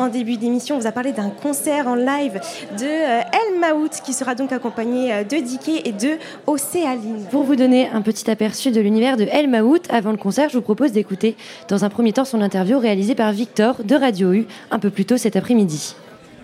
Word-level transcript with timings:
en 0.00 0.08
début 0.08 0.38
d'émission, 0.38 0.76
on 0.76 0.78
vous 0.78 0.86
a 0.86 0.92
parlé 0.92 1.12
d'un 1.12 1.28
concert 1.28 1.86
en 1.86 1.94
live 1.94 2.40
de 2.78 2.86
El 2.86 3.60
Maout 3.60 3.90
qui 4.02 4.14
sera 4.14 4.34
donc 4.34 4.50
accompagné 4.50 5.24
de 5.24 5.36
Diké 5.36 5.86
et 5.86 5.92
de 5.92 6.16
Océaline. 6.46 7.26
Pour 7.30 7.44
vous 7.44 7.54
donner 7.54 7.88
un 7.90 8.00
petit 8.00 8.30
aperçu 8.30 8.70
de 8.70 8.80
l'univers 8.80 9.18
de 9.18 9.24
El 9.24 9.48
Maout, 9.48 9.82
avant 9.90 10.10
le 10.10 10.16
concert, 10.16 10.48
je 10.48 10.56
vous 10.56 10.62
propose 10.62 10.92
d'écouter 10.92 11.36
dans 11.68 11.84
un 11.84 11.90
premier 11.90 12.14
temps 12.14 12.24
son 12.24 12.40
interview 12.40 12.78
réalisée 12.78 13.14
par 13.14 13.30
Victor 13.32 13.84
de 13.84 13.94
Radio 13.94 14.32
U 14.32 14.46
un 14.70 14.78
peu 14.78 14.88
plus 14.88 15.04
tôt 15.04 15.18
cet 15.18 15.36
après-midi. 15.36 15.94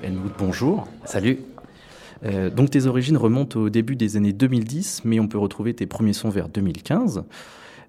El 0.03 0.13
Maout, 0.13 0.33
bonjour. 0.39 0.87
Salut. 1.07 1.39
Euh, 2.25 2.51
donc 2.51 2.71
tes 2.71 2.85
origines 2.85 3.17
remontent 3.17 3.59
au 3.59 3.71
début 3.71 3.97
des 3.97 4.19
années 4.19 4.35
2010, 4.35 5.03
mais 5.05 5.19
on 5.19 5.29
peut 5.29 5.39
retrouver 5.39 5.73
tes 5.73 5.87
premiers 5.87 6.13
sons 6.13 6.29
vers 6.29 6.51
2015. 6.51 7.25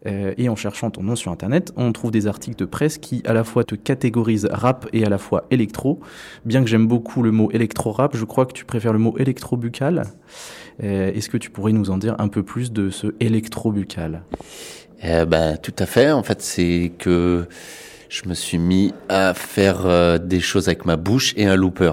Euh, 0.06 0.34
et 0.38 0.50
en 0.50 0.56
cherchant 0.56 0.90
ton 0.92 1.04
nom 1.04 1.16
sur 1.16 1.32
Internet, 1.32 1.74
on 1.76 1.92
trouve 1.92 2.12
des 2.12 2.28
articles 2.28 2.58
de 2.58 2.66
presse 2.66 2.98
qui 2.98 3.24
à 3.26 3.34
la 3.34 3.44
fois 3.44 3.64
te 3.64 3.76
catégorisent 3.76 4.48
rap 4.52 4.88
et 4.94 5.06
à 5.06 5.10
la 5.10 5.18
fois 5.18 5.46
électro. 5.52 6.00
Bien 6.46 6.64
que 6.64 6.70
j'aime 6.70 6.88
beaucoup 6.88 7.24
le 7.24 7.32
mot 7.32 7.50
électro-rap, 7.52 8.16
je 8.16 8.26
crois 8.26 8.46
que 8.46 8.54
tu 8.54 8.66
préfères 8.66 8.94
le 8.94 9.00
mot 9.00 9.18
électro-buccal. 9.18 10.04
Euh, 10.84 11.12
est-ce 11.14 11.30
que 11.30 11.38
tu 11.38 11.50
pourrais 11.50 11.74
nous 11.74 11.90
en 11.90 11.98
dire 11.98 12.16
un 12.20 12.28
peu 12.28 12.44
plus 12.44 12.72
de 12.72 12.90
ce 12.90 13.08
électro-buccal? 13.20 14.24
Bah, 15.28 15.58
Tout 15.58 15.76
à 15.80 15.86
fait. 15.86 16.12
En 16.12 16.24
fait, 16.24 16.42
c'est 16.42 16.92
que 16.98 17.48
je 18.10 18.28
me 18.28 18.34
suis 18.34 18.58
mis 18.58 18.94
à 19.10 19.34
faire 19.34 20.20
des 20.20 20.40
choses 20.40 20.68
avec 20.68 20.86
ma 20.86 20.96
bouche 20.96 21.34
et 21.38 21.46
un 21.46 21.56
looper. 21.56 21.92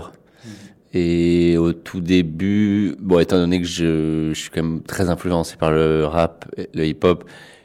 Et 0.94 1.56
au 1.58 1.72
tout 1.72 2.00
début, 2.00 2.94
bon, 3.00 3.18
étant 3.18 3.36
donné 3.36 3.60
que 3.60 3.66
je, 3.66 4.30
je 4.32 4.40
suis 4.40 4.50
quand 4.50 4.62
même 4.62 4.80
très 4.80 5.10
influencé 5.10 5.56
par 5.56 5.72
le 5.72 6.04
rap, 6.04 6.46
le 6.72 6.86
hip-hop, 6.86 7.24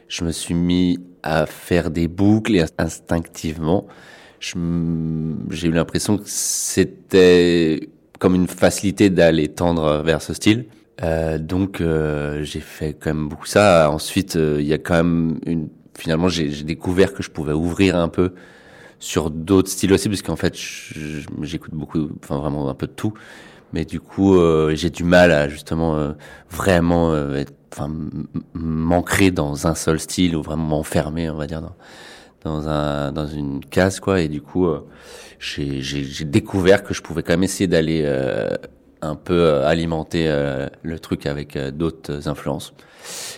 je 0.09 0.25
me 0.25 0.31
suis 0.31 0.55
mis 0.55 0.99
à 1.23 1.45
faire 1.45 1.91
des 1.91 2.07
boucles 2.07 2.55
et 2.55 2.65
instinctivement, 2.77 3.87
j'ai 4.41 5.67
eu 5.67 5.71
l'impression 5.71 6.17
que 6.17 6.23
c'était 6.25 7.89
comme 8.19 8.35
une 8.35 8.47
facilité 8.47 9.09
d'aller 9.09 9.47
tendre 9.47 10.01
vers 10.03 10.21
ce 10.21 10.33
style. 10.33 10.65
Euh, 11.01 11.37
donc 11.37 11.79
euh, 11.79 12.43
j'ai 12.43 12.59
fait 12.59 12.93
quand 12.93 13.13
même 13.13 13.29
beaucoup 13.29 13.45
ça. 13.45 13.89
Ensuite, 13.89 14.35
euh, 14.35 14.57
il 14.59 14.67
y 14.67 14.73
a 14.73 14.77
quand 14.77 14.95
même 14.95 15.39
une. 15.45 15.69
Finalement, 15.97 16.29
j'ai 16.29 16.63
découvert 16.63 17.13
que 17.13 17.21
je 17.23 17.29
pouvais 17.29 17.51
ouvrir 17.51 17.97
un 17.97 18.07
peu 18.07 18.33
sur 18.99 19.29
d'autres 19.29 19.69
styles 19.69 19.91
aussi, 19.91 20.07
parce 20.07 20.21
qu'en 20.21 20.37
fait, 20.37 20.55
j'écoute 21.41 21.73
beaucoup, 21.73 22.09
enfin 22.23 22.37
vraiment 22.37 22.69
un 22.69 22.73
peu 22.73 22.87
de 22.87 22.93
tout. 22.93 23.13
Mais 23.73 23.83
du 23.83 23.99
coup, 23.99 24.39
j'ai 24.73 24.89
du 24.89 25.03
mal 25.03 25.31
à 25.33 25.49
justement 25.49 26.13
vraiment 26.49 27.11
euh, 27.11 27.43
enfin 27.71 27.91
m'ancrer 28.53 29.31
dans 29.31 29.67
un 29.67 29.75
seul 29.75 29.99
style 29.99 30.35
ou 30.35 30.41
vraiment 30.41 30.63
m'enfermer, 30.63 31.29
on 31.29 31.35
va 31.35 31.47
dire, 31.47 31.61
dans, 31.61 31.75
dans 32.43 32.69
un 32.69 33.11
dans 33.11 33.27
une 33.27 33.63
case 33.63 33.99
quoi. 33.99 34.21
Et 34.21 34.27
du 34.27 34.41
coup, 34.41 34.67
j'ai 35.39 36.25
découvert 36.25 36.83
que 36.83 36.93
je 36.93 37.01
pouvais 37.01 37.23
quand 37.23 37.33
même 37.33 37.43
essayer 37.43 37.67
d'aller 37.67 38.05
un 39.01 39.15
peu 39.15 39.63
alimenter 39.63 40.27
le 40.81 40.99
truc 40.99 41.25
avec 41.25 41.57
d'autres 41.57 42.27
influences. 42.27 42.73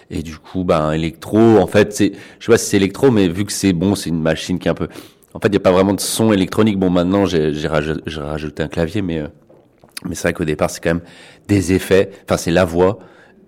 Et 0.10 0.24
du 0.24 0.38
coup, 0.38 0.64
ben 0.64 0.92
électro, 0.92 1.38
en 1.58 1.68
fait, 1.68 1.94
c'est, 1.94 2.14
je 2.40 2.46
sais 2.46 2.52
pas 2.52 2.58
si 2.58 2.72
c'est 2.72 2.78
électro, 2.78 3.12
mais 3.12 3.28
vu 3.28 3.46
que 3.46 3.52
c'est 3.52 3.74
bon, 3.74 3.96
c'est 3.96 4.10
une 4.10 4.22
machine 4.22 4.60
qui 4.60 4.68
est 4.68 4.72
un 4.72 4.76
peu 4.76 4.90
en 5.34 5.40
fait, 5.40 5.48
il 5.48 5.52
n'y 5.52 5.58
a 5.58 5.62
pas 5.62 5.72
vraiment 5.72 5.94
de 5.94 6.00
son 6.02 6.34
électronique. 6.34 6.78
Bon, 6.78 6.90
maintenant, 6.90 7.26
j'ai 7.26 7.68
rajouté, 7.68 8.64
un 8.64 8.68
clavier, 8.68 9.02
mais, 9.02 9.20
euh, 9.20 9.28
mais 10.06 10.16
c'est 10.16 10.24
vrai 10.24 10.34
qu'au 10.34 10.46
départ, 10.46 10.70
c'est 10.70 10.82
quand 10.82 10.96
même 10.96 11.04
des 11.48 11.74
effets. 11.74 12.12
Enfin, 12.26 12.38
c'est 12.38 12.52
la 12.52 12.66
voix 12.66 13.00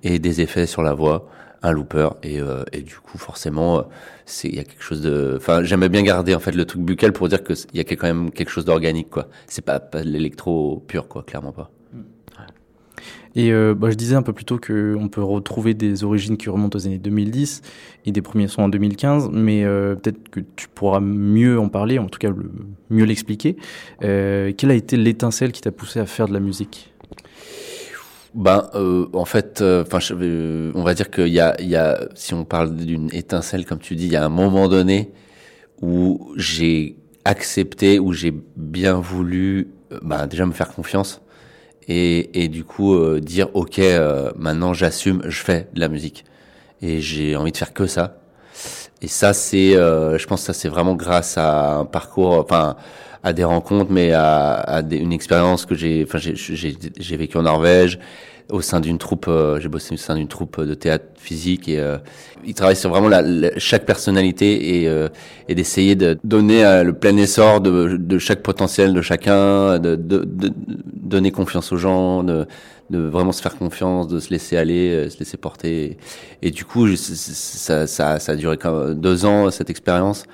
et 0.04 0.20
des 0.20 0.42
effets 0.42 0.68
sur 0.68 0.84
la 0.84 0.94
voix, 0.94 1.30
un 1.64 1.72
looper. 1.72 2.10
Et, 2.22 2.40
euh, 2.40 2.64
du 2.74 2.96
coup, 2.96 3.18
forcément, 3.18 3.80
euh, 3.80 3.82
c'est 4.26 4.50
il 4.50 4.56
y 4.56 4.60
a 4.60 4.64
quelque 4.64 4.84
chose 4.84 5.02
de. 5.02 5.36
Enfin, 5.38 5.64
j'aimais 5.64 5.90
bien 5.90 6.04
garder 6.04 6.36
en 6.36 6.40
fait 6.40 6.54
le 6.54 6.66
truc 6.66 6.82
buccal 6.82 7.14
pour 7.14 7.30
dire 7.30 7.44
qu'il 7.44 7.56
y 7.74 7.80
a 7.80 7.84
quand 7.84 8.04
même 8.08 8.32
quelque 8.32 8.50
chose 8.50 8.66
d'organique, 8.66 9.10
quoi. 9.10 9.28
C'est 9.48 9.64
pas, 9.64 9.80
pas 9.80 10.04
l'électro 10.04 10.84
pur, 10.88 11.08
quoi, 11.08 11.24
clairement 11.24 11.54
pas. 11.54 11.72
Et 13.36 13.52
euh, 13.52 13.74
bah, 13.74 13.90
je 13.90 13.96
disais 13.96 14.16
un 14.16 14.22
peu 14.22 14.32
plus 14.32 14.46
tôt 14.46 14.60
qu'on 14.60 15.08
peut 15.10 15.24
retrouver 15.24 15.74
des 15.74 16.04
origines 16.04 16.38
qui 16.38 16.52
remontent 16.52 16.78
aux 16.78 16.86
années 16.86 17.00
2010 17.00 17.64
et 18.06 18.12
des 18.12 18.22
premiers 18.22 18.48
sons 18.48 18.62
en 18.62 18.70
2015, 18.70 19.32
mais 19.34 19.64
euh, 19.64 19.96
peut-être 19.96 20.30
que 20.30 20.40
tu 20.56 20.68
pourras 20.68 21.00
mieux 21.00 21.60
en 21.60 21.68
parler, 21.68 21.98
en 21.98 22.06
tout 22.06 22.20
cas 22.20 22.30
mieux 22.92 23.06
l'expliquer. 23.06 23.58
Quelle 24.02 24.70
a 24.70 24.76
été 24.76 24.98
l'étincelle 24.98 25.52
qui 25.52 25.62
t'a 25.62 25.72
poussé 25.72 26.00
à 26.00 26.06
faire 26.06 26.28
de 26.28 26.34
la 26.34 26.40
musique? 26.40 26.93
Ben, 28.36 28.70
euh, 28.76 29.08
en 29.14 29.26
fait, 29.26 29.62
euh, 29.62 29.84
enfin, 29.86 30.00
on 30.76 30.84
va 30.84 30.94
dire 30.94 31.12
qu'il 31.12 31.28
y 31.28 31.40
a, 31.40 31.56
il 31.60 31.68
y 31.68 31.76
a, 31.76 32.08
si 32.16 32.34
on 32.34 32.46
parle 32.46 32.76
d'une 32.76 33.14
étincelle, 33.14 33.66
comme 33.66 33.80
tu 33.80 33.96
dis, 33.96 34.06
il 34.06 34.12
y 34.12 34.16
a 34.16 34.26
un 34.26 34.30
moment 34.30 34.68
donné 34.68 35.12
où 35.82 36.34
j'ai 36.38 36.98
accepté, 37.26 38.00
où 38.00 38.14
j'ai 38.14 38.34
bien 38.56 38.96
voulu, 38.96 39.70
ben, 40.02 40.28
déjà 40.28 40.46
me 40.46 40.54
faire 40.54 40.74
confiance 40.74 41.22
et, 41.88 42.44
et 42.44 42.48
du 42.48 42.64
coup 42.64 42.96
euh, 42.96 43.20
dire 43.20 43.50
ok 43.54 43.80
euh, 43.80 44.32
maintenant 44.38 44.74
j'assume 44.74 45.22
je 45.26 45.42
fais 45.42 45.68
de 45.74 45.80
la 45.80 45.88
musique. 45.88 46.26
Et 46.82 47.00
j'ai 47.00 47.38
envie 47.38 47.54
de 47.54 47.58
faire 47.58 47.74
que 47.74 47.88
ça. 47.88 48.18
Et 49.02 49.08
ça 49.08 49.34
c'est 49.34 49.76
euh, 49.76 50.18
je 50.18 50.28
pense 50.28 50.42
que 50.42 50.48
ça 50.48 50.54
c'est 50.54 50.70
vraiment 50.70 50.96
grâce 50.96 51.38
à 51.38 51.78
un 51.78 51.86
parcours 51.86 52.38
enfin 52.40 52.76
à 53.24 53.34
des 53.34 53.44
rencontres 53.44 53.92
mais 53.92 54.12
à, 54.12 54.54
à 54.54 54.82
une 54.82 55.14
expérience 55.14 55.66
que 55.66 55.76
j'ai 55.76 56.06
enfin 56.08 56.20
j'ai 56.20 57.18
vécu 57.18 57.38
en 57.38 57.44
Norvège 57.44 58.00
au 58.52 58.62
sein 58.62 58.80
d'une 58.80 58.98
troupe, 58.98 59.26
euh, 59.28 59.60
j'ai 59.60 59.70
bossé 59.70 59.94
au 59.94 59.98
sein 59.98 60.16
d'une 60.16 60.28
troupe 60.28 60.62
de 60.62 60.74
théâtre 60.74 61.06
physique 61.16 61.68
et 61.68 61.80
euh, 61.80 61.98
il 62.46 62.54
travaille 62.54 62.76
sur 62.76 62.90
vraiment 62.90 63.08
la, 63.08 63.24
chaque 63.58 63.86
personnalité 63.86 64.82
et, 64.82 64.88
euh, 64.88 65.08
et 65.48 65.56
d'essayer 65.56 65.96
de 65.96 66.18
donner 66.24 66.66
euh, 66.66 66.84
le 66.84 66.94
plein 66.94 67.16
essor 67.18 67.62
de, 67.62 67.98
de, 67.98 68.18
chaque 68.18 68.44
potentiel 68.44 68.94
de 68.94 69.02
chacun, 69.02 69.80
de, 69.80 69.96
de, 69.96 70.24
de, 70.26 70.52
donner 70.94 71.32
confiance 71.32 71.72
aux 71.72 71.78
gens, 71.78 72.24
de, 72.24 72.46
vraiment 72.92 73.32
se 73.32 73.42
faire 73.42 73.58
confiance, 73.58 74.08
de 74.08 74.20
se 74.20 74.30
laisser 74.30 74.58
aller, 74.58 75.10
se 75.10 75.18
laisser 75.18 75.38
porter. 75.38 75.98
Et, 76.44 76.52
du 76.52 76.64
coup, 76.64 76.96
ça, 76.96 77.88
ça, 77.88 78.20
ça 78.20 78.32
a 78.32 78.36
duré 78.36 78.58
deux 78.94 79.26
ans 79.26 79.50
cette 79.50 79.72
expérience. 79.72 80.26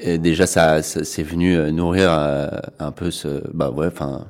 Et 0.00 0.18
déjà, 0.18 0.46
ça, 0.46 0.82
ça 0.82 1.04
c'est 1.04 1.22
venu 1.22 1.56
nourrir 1.72 2.10
un 2.78 2.92
peu 2.92 3.10
ce, 3.10 3.42
bah 3.52 3.70
ouais, 3.70 3.86
enfin 3.86 4.26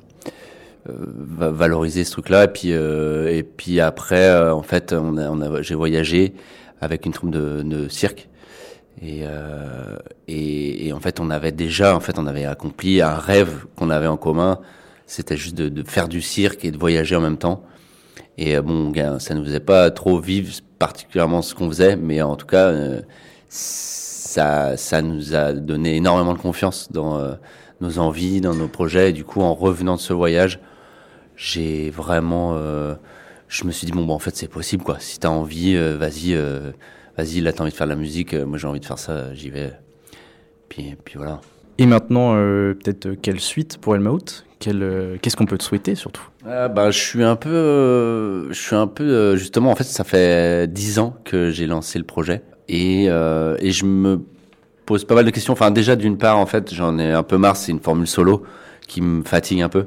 euh, 0.89 1.51
valoriser 1.53 2.05
ce 2.05 2.13
truc-là. 2.13 2.45
Et 2.45 2.49
puis, 2.49 2.73
euh, 2.73 3.35
et 3.35 3.43
puis 3.43 3.81
après, 3.81 4.29
euh, 4.29 4.55
en 4.55 4.63
fait, 4.63 4.93
on 4.93 5.17
a, 5.17 5.29
on 5.31 5.41
a, 5.41 5.63
j'ai 5.63 5.75
voyagé 5.75 6.35
avec 6.81 7.07
une 7.07 7.13
troupe 7.13 7.31
de, 7.31 7.63
de 7.63 7.89
cirque. 7.89 8.29
Et, 9.03 9.23
euh, 9.25 9.97
et, 10.29 10.87
et, 10.87 10.93
en 10.93 11.01
fait, 11.01 11.21
on 11.21 11.31
avait 11.31 11.53
déjà, 11.53 11.95
en 11.95 12.01
fait, 12.01 12.19
on 12.19 12.27
avait 12.27 12.45
accompli 12.45 13.03
un 13.03 13.15
rêve 13.15 13.67
qu'on 13.77 13.91
avait 13.91 14.07
en 14.07 14.17
commun. 14.17 14.61
C'était 15.07 15.37
juste 15.37 15.57
de, 15.57 15.69
de, 15.69 15.83
faire 15.83 16.09
du 16.09 16.23
cirque 16.23 16.65
et 16.65 16.71
de 16.71 16.79
voyager 16.79 17.17
en 17.17 17.21
même 17.21 17.39
temps. 17.39 17.63
Et 18.39 18.61
bon, 18.61 18.93
ça 19.19 19.35
ne 19.35 19.43
faisait 19.45 19.61
pas 19.61 19.91
trop 19.91 20.21
vivre 20.21 20.53
particulièrement 20.79 21.43
ce 21.43 21.55
qu'on 21.55 21.69
faisait, 21.69 21.97
mais 21.97 22.21
en 22.23 22.37
tout 22.37 22.47
cas, 22.47 22.71
ça, 24.37 24.77
ça 24.77 25.03
nous 25.03 25.35
a 25.35 25.53
donné 25.53 25.97
énormément 25.97 26.35
de 26.35 26.39
confiance 26.39 26.93
dans 26.93 27.37
nos 27.81 27.99
envies, 27.99 28.41
dans 28.41 28.55
nos 28.55 28.69
projets. 28.69 29.11
Et 29.11 29.13
du 29.13 29.25
coup, 29.25 29.43
en 29.43 29.55
revenant 29.55 29.97
de 29.97 30.01
ce 30.01 30.13
voyage, 30.13 30.61
j'ai 31.37 31.91
vraiment, 31.91 32.55
euh, 32.55 32.95
je 33.49 33.65
me 33.65 33.73
suis 33.73 33.87
dit 33.87 33.93
bon, 33.93 34.05
bon 34.05 34.15
en 34.15 34.19
fait 34.19 34.35
c'est 34.37 34.49
possible 34.49 34.83
quoi. 34.83 34.97
Si 34.99 35.19
t'as 35.19 35.29
envie, 35.29 35.77
euh, 35.77 35.97
vas-y, 35.97 36.35
euh, 36.35 36.73
vas-y. 37.17 37.41
Là 37.41 37.53
t'as 37.53 37.63
envie 37.63 37.73
de 37.73 37.77
faire 37.77 37.87
de 37.87 37.93
la 37.93 37.97
musique, 37.97 38.35
moi 38.35 38.59
j'ai 38.59 38.67
envie 38.67 38.81
de 38.81 38.87
faire 38.87 38.99
ça, 38.99 39.33
j'y 39.35 39.51
vais. 39.51 39.73
Puis, 40.69 40.97
puis 41.05 41.17
voilà. 41.17 41.41
Et 41.79 41.87
maintenant, 41.87 42.33
peut-être 42.33 43.11
quelle 43.21 43.39
suite 43.39 43.79
pour 43.79 43.95
Elmaout 43.95 44.45
Qu'est-ce 44.59 45.37
qu'on 45.37 45.45
peut 45.45 45.59
te 45.59 45.63
souhaiter 45.63 45.95
surtout? 45.95 46.27
Ah, 46.47 46.69
bah, 46.69 46.91
je 46.91 46.99
suis 46.99 47.23
un 47.23 47.37
peu, 47.37 48.49
je 48.49 48.59
suis 48.59 48.75
un 48.75 48.87
peu 48.87 49.37
justement. 49.37 49.71
En 49.71 49.77
fait, 49.77 49.85
ça 49.85 50.03
fait 50.03 50.67
dix 50.73 50.99
ans 50.99 51.15
que 51.25 51.51
j'ai 51.51 51.67
lancé 51.67 51.99
le 51.99 52.07
projet 52.07 52.43
et 52.69 53.05
et 53.07 53.73
je 53.73 53.85
me 53.85 54.21
pose 54.85 55.05
pas 55.05 55.15
mal 55.15 55.25
de 55.25 55.31
questions. 55.31 55.53
Enfin, 55.53 55.71
déjà 55.71 55.97
d'une 55.97 56.19
part, 56.19 56.39
en 56.39 56.47
fait, 56.47 56.73
j'en 56.73 56.99
ai 56.99 57.13
un 57.13 57.23
peu 57.23 57.39
marre. 57.39 57.57
C'est 57.57 57.73
une 57.73 57.81
formule 57.81 58.07
solo 58.07 58.45
qui 58.87 59.01
me 59.01 59.23
fatigue 59.25 59.63
un 59.63 59.69
peu 59.69 59.87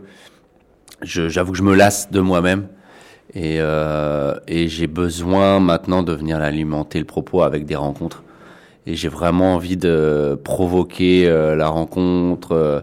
j'avoue 1.01 1.51
que 1.53 1.57
je 1.57 1.63
me 1.63 1.75
lasse 1.75 2.11
de 2.11 2.19
moi-même 2.19 2.67
et, 3.33 3.57
euh, 3.59 4.35
et 4.47 4.67
j'ai 4.67 4.87
besoin 4.87 5.59
maintenant 5.59 6.03
de 6.03 6.13
venir 6.13 6.37
alimenter 6.41 6.99
le 6.99 7.05
propos 7.05 7.43
avec 7.43 7.65
des 7.65 7.75
rencontres. 7.75 8.23
Et 8.87 8.95
j'ai 8.95 9.07
vraiment 9.09 9.53
envie 9.55 9.77
de 9.77 10.39
provoquer 10.43 11.27
euh, 11.27 11.55
la 11.55 11.67
rencontre, 11.67 12.53
euh, 12.53 12.81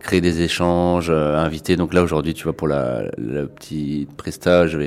créer 0.00 0.20
des 0.20 0.42
échanges, 0.42 1.08
euh, 1.08 1.36
inviter. 1.36 1.76
Donc 1.76 1.94
là 1.94 2.02
aujourd'hui, 2.02 2.34
tu 2.34 2.44
vois, 2.44 2.52
pour 2.52 2.68
la, 2.68 3.04
la 3.16 3.46
petite 3.46 4.14
prestage, 4.16 4.78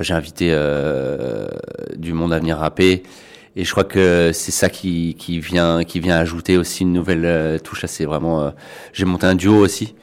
j'ai 0.00 0.14
invité 0.14 0.52
euh, 0.52 1.48
du 1.96 2.14
monde 2.14 2.32
à 2.32 2.38
venir 2.38 2.56
rapper. 2.56 3.02
Et 3.56 3.64
je 3.64 3.70
crois 3.70 3.84
que 3.84 4.30
c'est 4.32 4.52
ça 4.52 4.68
qui, 4.68 5.14
qui 5.18 5.40
vient 5.40 5.84
qui 5.84 6.00
vient 6.00 6.16
ajouter 6.16 6.56
aussi 6.56 6.82
une 6.82 6.92
nouvelle 6.92 7.60
touche. 7.62 7.84
C'est 7.86 8.04
vraiment. 8.04 8.52
j'ai 8.92 9.04
monté 9.04 9.26
un 9.26 9.34
duo 9.34 9.56
aussi 9.56 9.94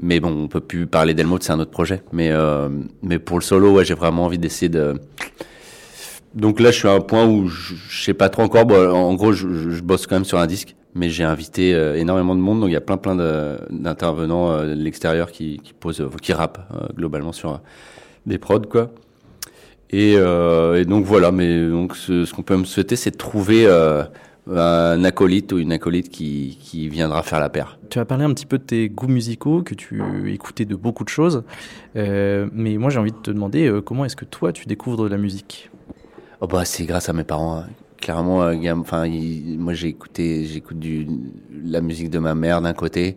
mais 0.00 0.20
bon, 0.20 0.44
on 0.44 0.48
peut 0.48 0.60
plus 0.60 0.86
parler 0.86 1.14
d'Elmo, 1.14 1.38
c'est 1.40 1.52
un 1.52 1.58
autre 1.58 1.70
projet. 1.70 2.02
Mais, 2.12 2.30
euh, 2.30 2.68
mais 3.02 3.18
pour 3.18 3.38
le 3.38 3.42
solo, 3.42 3.72
ouais, 3.72 3.84
j'ai 3.84 3.94
vraiment 3.94 4.26
envie 4.26 4.38
d'essayer 4.38 4.68
de 4.68 4.94
donc 6.34 6.60
là, 6.60 6.70
je 6.70 6.76
suis 6.76 6.88
à 6.88 6.92
un 6.92 7.00
point 7.00 7.26
où 7.26 7.48
je, 7.48 7.74
je 7.88 8.04
sais 8.04 8.14
pas 8.14 8.28
trop 8.28 8.42
encore. 8.42 8.66
Bon, 8.66 8.90
en 8.90 9.14
gros, 9.14 9.32
je, 9.32 9.80
bosse 9.80 10.06
quand 10.06 10.16
même 10.16 10.26
sur 10.26 10.38
un 10.38 10.46
disque, 10.46 10.76
mais 10.94 11.08
j'ai 11.08 11.24
invité 11.24 11.74
euh, 11.74 11.96
énormément 11.96 12.34
de 12.34 12.40
monde. 12.40 12.60
Donc 12.60 12.68
il 12.68 12.74
y 12.74 12.76
a 12.76 12.80
plein 12.82 12.98
plein 12.98 13.16
d'intervenants 13.70 14.52
euh, 14.52 14.74
de 14.74 14.80
l'extérieur 14.80 15.32
qui, 15.32 15.58
qui 15.64 15.72
posent, 15.72 16.00
euh, 16.00 16.10
qui 16.20 16.32
rappent 16.32 16.60
globalement 16.94 17.32
sur 17.32 17.60
des 18.26 18.38
prods 18.38 18.60
quoi. 18.60 18.90
Et, 19.90 20.12
et, 20.12 20.84
donc 20.84 21.04
voilà. 21.04 21.32
Mais 21.32 21.68
donc 21.68 21.96
ce, 21.96 22.24
ce 22.24 22.34
qu'on 22.34 22.42
peut 22.42 22.56
me 22.56 22.64
souhaiter, 22.64 22.96
c'est 22.96 23.10
de 23.10 23.16
trouver 23.16 23.66
un 24.56 25.04
acolyte 25.04 25.52
ou 25.52 25.58
une 25.58 25.72
acolyte 25.72 26.08
qui, 26.08 26.58
qui, 26.60 26.88
viendra 26.88 27.22
faire 27.22 27.40
la 27.40 27.48
paire. 27.48 27.78
Tu 27.90 27.98
as 27.98 28.04
parlé 28.04 28.24
un 28.24 28.32
petit 28.32 28.46
peu 28.46 28.58
de 28.58 28.62
tes 28.62 28.88
goûts 28.88 29.08
musicaux, 29.08 29.62
que 29.62 29.74
tu 29.74 30.00
écoutais 30.32 30.64
de 30.64 30.74
beaucoup 30.74 31.04
de 31.04 31.08
choses, 31.08 31.42
euh, 31.96 32.48
mais 32.52 32.76
moi 32.76 32.90
j'ai 32.90 32.98
envie 32.98 33.12
de 33.12 33.16
te 33.16 33.30
demander 33.30 33.66
euh, 33.66 33.80
comment 33.80 34.04
est-ce 34.04 34.16
que 34.16 34.24
toi 34.24 34.52
tu 34.52 34.66
découvres 34.66 35.04
de 35.04 35.08
la 35.08 35.18
musique? 35.18 35.70
Oh 36.40 36.46
bah, 36.46 36.64
C'est 36.64 36.84
grâce 36.84 37.08
à 37.08 37.12
mes 37.12 37.24
parents. 37.24 37.58
Hein. 37.58 37.66
Clairement, 38.00 38.42
euh, 38.42 38.72
enfin, 38.74 39.06
moi 39.58 39.74
j'ai 39.74 39.88
écouté, 39.88 40.44
j'écoute 40.44 40.78
du 40.78 41.06
la 41.64 41.80
musique 41.80 42.10
de 42.10 42.18
ma 42.18 42.34
mère 42.34 42.62
d'un 42.62 42.72
côté, 42.72 43.16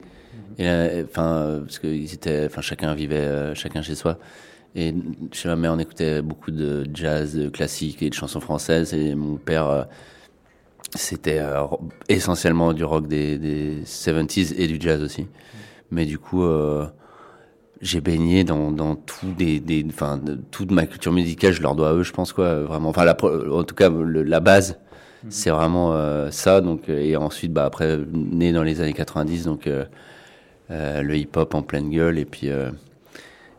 et 0.57 0.67
enfin 1.05 1.61
parce 1.63 1.79
que 1.79 1.87
ils 1.87 2.13
étaient, 2.13 2.45
enfin 2.47 2.61
chacun 2.61 2.93
vivait 2.93 3.53
chacun 3.55 3.81
chez 3.81 3.95
soi. 3.95 4.17
Et 4.75 4.93
chez 5.31 5.49
ma 5.49 5.55
mère, 5.55 5.73
on 5.73 5.79
écoutait 5.79 6.21
beaucoup 6.21 6.51
de 6.51 6.85
jazz 6.93 7.49
classique 7.51 8.01
et 8.01 8.09
de 8.09 8.13
chansons 8.13 8.39
françaises. 8.39 8.93
Et 8.93 9.15
mon 9.15 9.35
père, 9.35 9.87
c'était 10.95 11.39
euh, 11.39 11.65
essentiellement 12.09 12.73
du 12.73 12.83
rock 12.83 13.07
des, 13.07 13.37
des 13.37 13.81
70s 13.83 14.53
et 14.57 14.67
du 14.67 14.77
jazz 14.79 15.01
aussi. 15.01 15.27
Mais 15.89 16.05
du 16.05 16.17
coup, 16.17 16.43
euh, 16.43 16.85
j'ai 17.81 18.01
baigné 18.01 18.43
dans, 18.43 18.71
dans 18.71 18.95
tout 18.95 19.31
des, 19.37 19.59
des, 19.59 19.85
enfin, 19.89 20.19
toute 20.51 20.71
ma 20.71 20.85
culture 20.85 21.11
musicale, 21.11 21.53
je 21.53 21.61
leur 21.61 21.75
dois 21.75 21.89
à 21.89 21.93
eux, 21.93 22.03
je 22.03 22.13
pense 22.13 22.33
quoi, 22.33 22.61
vraiment. 22.61 22.89
Enfin, 22.89 23.05
la, 23.05 23.17
en 23.51 23.63
tout 23.63 23.75
cas, 23.75 23.89
la 23.89 24.39
base, 24.39 24.79
mhm. 25.23 25.31
c'est 25.31 25.49
vraiment 25.49 25.93
euh, 25.93 26.29
ça. 26.31 26.61
Donc, 26.61 26.89
et 26.89 27.15
ensuite, 27.15 27.53
bah 27.53 27.65
après, 27.65 27.97
né 28.13 28.51
dans 28.51 28.63
les 28.63 28.81
années 28.81 28.93
90, 28.93 29.45
donc 29.45 29.69
le 30.69 31.15
hip-hop 31.15 31.53
en 31.55 31.61
pleine 31.61 31.89
gueule, 31.89 32.17
et 32.17 32.25
puis 32.25 32.49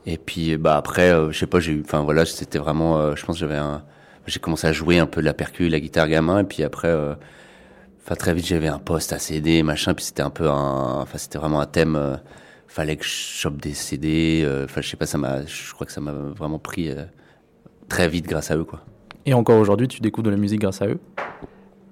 et 0.06 0.18
puis 0.18 0.56
bah 0.56 0.76
après, 0.76 1.10
je 1.30 1.38
sais 1.38 1.46
pas, 1.46 1.60
j'ai 1.60 1.72
eu, 1.72 1.82
enfin 1.84 2.02
voilà, 2.02 2.24
c'était 2.24 2.58
vraiment, 2.58 3.14
je 3.14 3.24
pense, 3.24 3.38
j'avais 3.38 3.56
un 3.56 3.82
j'ai 4.26 4.40
commencé 4.40 4.66
à 4.66 4.72
jouer 4.72 4.98
un 4.98 5.06
peu 5.06 5.20
de 5.20 5.26
la 5.26 5.34
percu, 5.34 5.68
la 5.68 5.80
guitare 5.80 6.08
gamin, 6.08 6.40
et 6.40 6.44
puis 6.44 6.62
après, 6.62 6.88
euh, 6.88 7.14
enfin 8.04 8.14
très 8.14 8.34
vite 8.34 8.46
j'avais 8.46 8.68
un 8.68 8.78
poste 8.78 9.12
à 9.12 9.18
CD, 9.18 9.62
machin, 9.62 9.94
puis 9.94 10.04
c'était 10.04 10.22
un 10.22 10.30
peu 10.30 10.48
un, 10.48 11.00
enfin 11.00 11.18
c'était 11.18 11.38
vraiment 11.38 11.60
un 11.60 11.66
thème. 11.66 11.96
Euh, 11.96 12.16
fallait 12.68 12.96
que 12.96 13.04
je 13.04 13.10
chope 13.10 13.60
des 13.60 13.74
CD. 13.74 14.42
Euh, 14.46 14.64
enfin, 14.64 14.80
je 14.80 14.88
sais 14.88 14.96
pas, 14.96 15.04
ça 15.04 15.18
m'a, 15.18 15.44
je 15.44 15.74
crois 15.74 15.86
que 15.86 15.92
ça 15.92 16.00
m'a 16.00 16.12
vraiment 16.12 16.58
pris 16.58 16.90
très 17.86 18.08
vite 18.08 18.26
grâce 18.26 18.50
à 18.50 18.56
eux, 18.56 18.64
quoi. 18.64 18.80
Et 19.26 19.34
encore 19.34 19.58
aujourd'hui, 19.58 19.88
tu 19.88 20.00
découvres 20.00 20.24
de 20.24 20.30
la 20.30 20.38
musique 20.38 20.62
grâce 20.62 20.80
à 20.80 20.86
eux? 20.86 20.98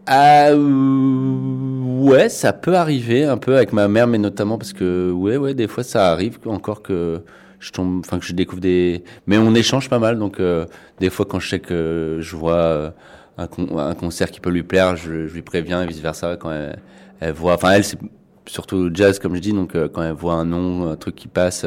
Ah 0.06 0.54
ouais, 0.56 2.30
ça 2.30 2.54
peut 2.54 2.76
arriver 2.76 3.24
un 3.24 3.36
peu 3.36 3.56
avec 3.56 3.74
ma 3.74 3.88
mère, 3.88 4.06
mais 4.06 4.16
notamment 4.16 4.56
parce 4.56 4.72
que 4.72 5.12
ouais, 5.12 5.36
ouais, 5.36 5.52
des 5.52 5.68
fois 5.68 5.84
ça 5.84 6.10
arrive 6.10 6.38
encore 6.46 6.82
que 6.82 7.22
je 7.60 7.70
tombe, 7.70 8.00
enfin 8.04 8.18
que 8.18 8.24
je 8.24 8.32
découvre 8.32 8.60
des, 8.60 9.04
mais 9.26 9.38
on 9.38 9.54
échange 9.54 9.88
pas 9.88 9.98
mal. 9.98 10.18
Donc 10.18 10.40
euh, 10.40 10.66
des 10.98 11.10
fois 11.10 11.26
quand 11.26 11.38
je 11.38 11.48
sais 11.48 11.60
que 11.60 12.18
je 12.20 12.34
vois 12.34 12.54
euh, 12.54 12.90
un, 13.38 13.48
un, 13.78 13.94
concert 13.94 14.30
qui 14.30 14.40
peut 14.40 14.50
lui 14.50 14.62
plaire, 14.62 14.96
je, 14.96 15.28
je 15.28 15.34
lui 15.34 15.42
préviens 15.42 15.82
et 15.82 15.86
vice 15.86 16.00
versa. 16.00 16.36
Quand 16.36 16.50
elle, 16.50 16.80
elle 17.20 17.34
voit, 17.34 17.54
enfin 17.54 17.72
elle 17.72 17.84
c'est 17.84 17.98
surtout 18.46 18.90
jazz 18.92 19.18
comme 19.18 19.34
je 19.36 19.40
dis, 19.40 19.52
donc 19.52 19.76
euh, 19.76 19.88
quand 19.88 20.02
elle 20.02 20.14
voit 20.14 20.34
un 20.34 20.46
nom, 20.46 20.90
un 20.90 20.96
truc 20.96 21.14
qui 21.14 21.28
passe 21.28 21.66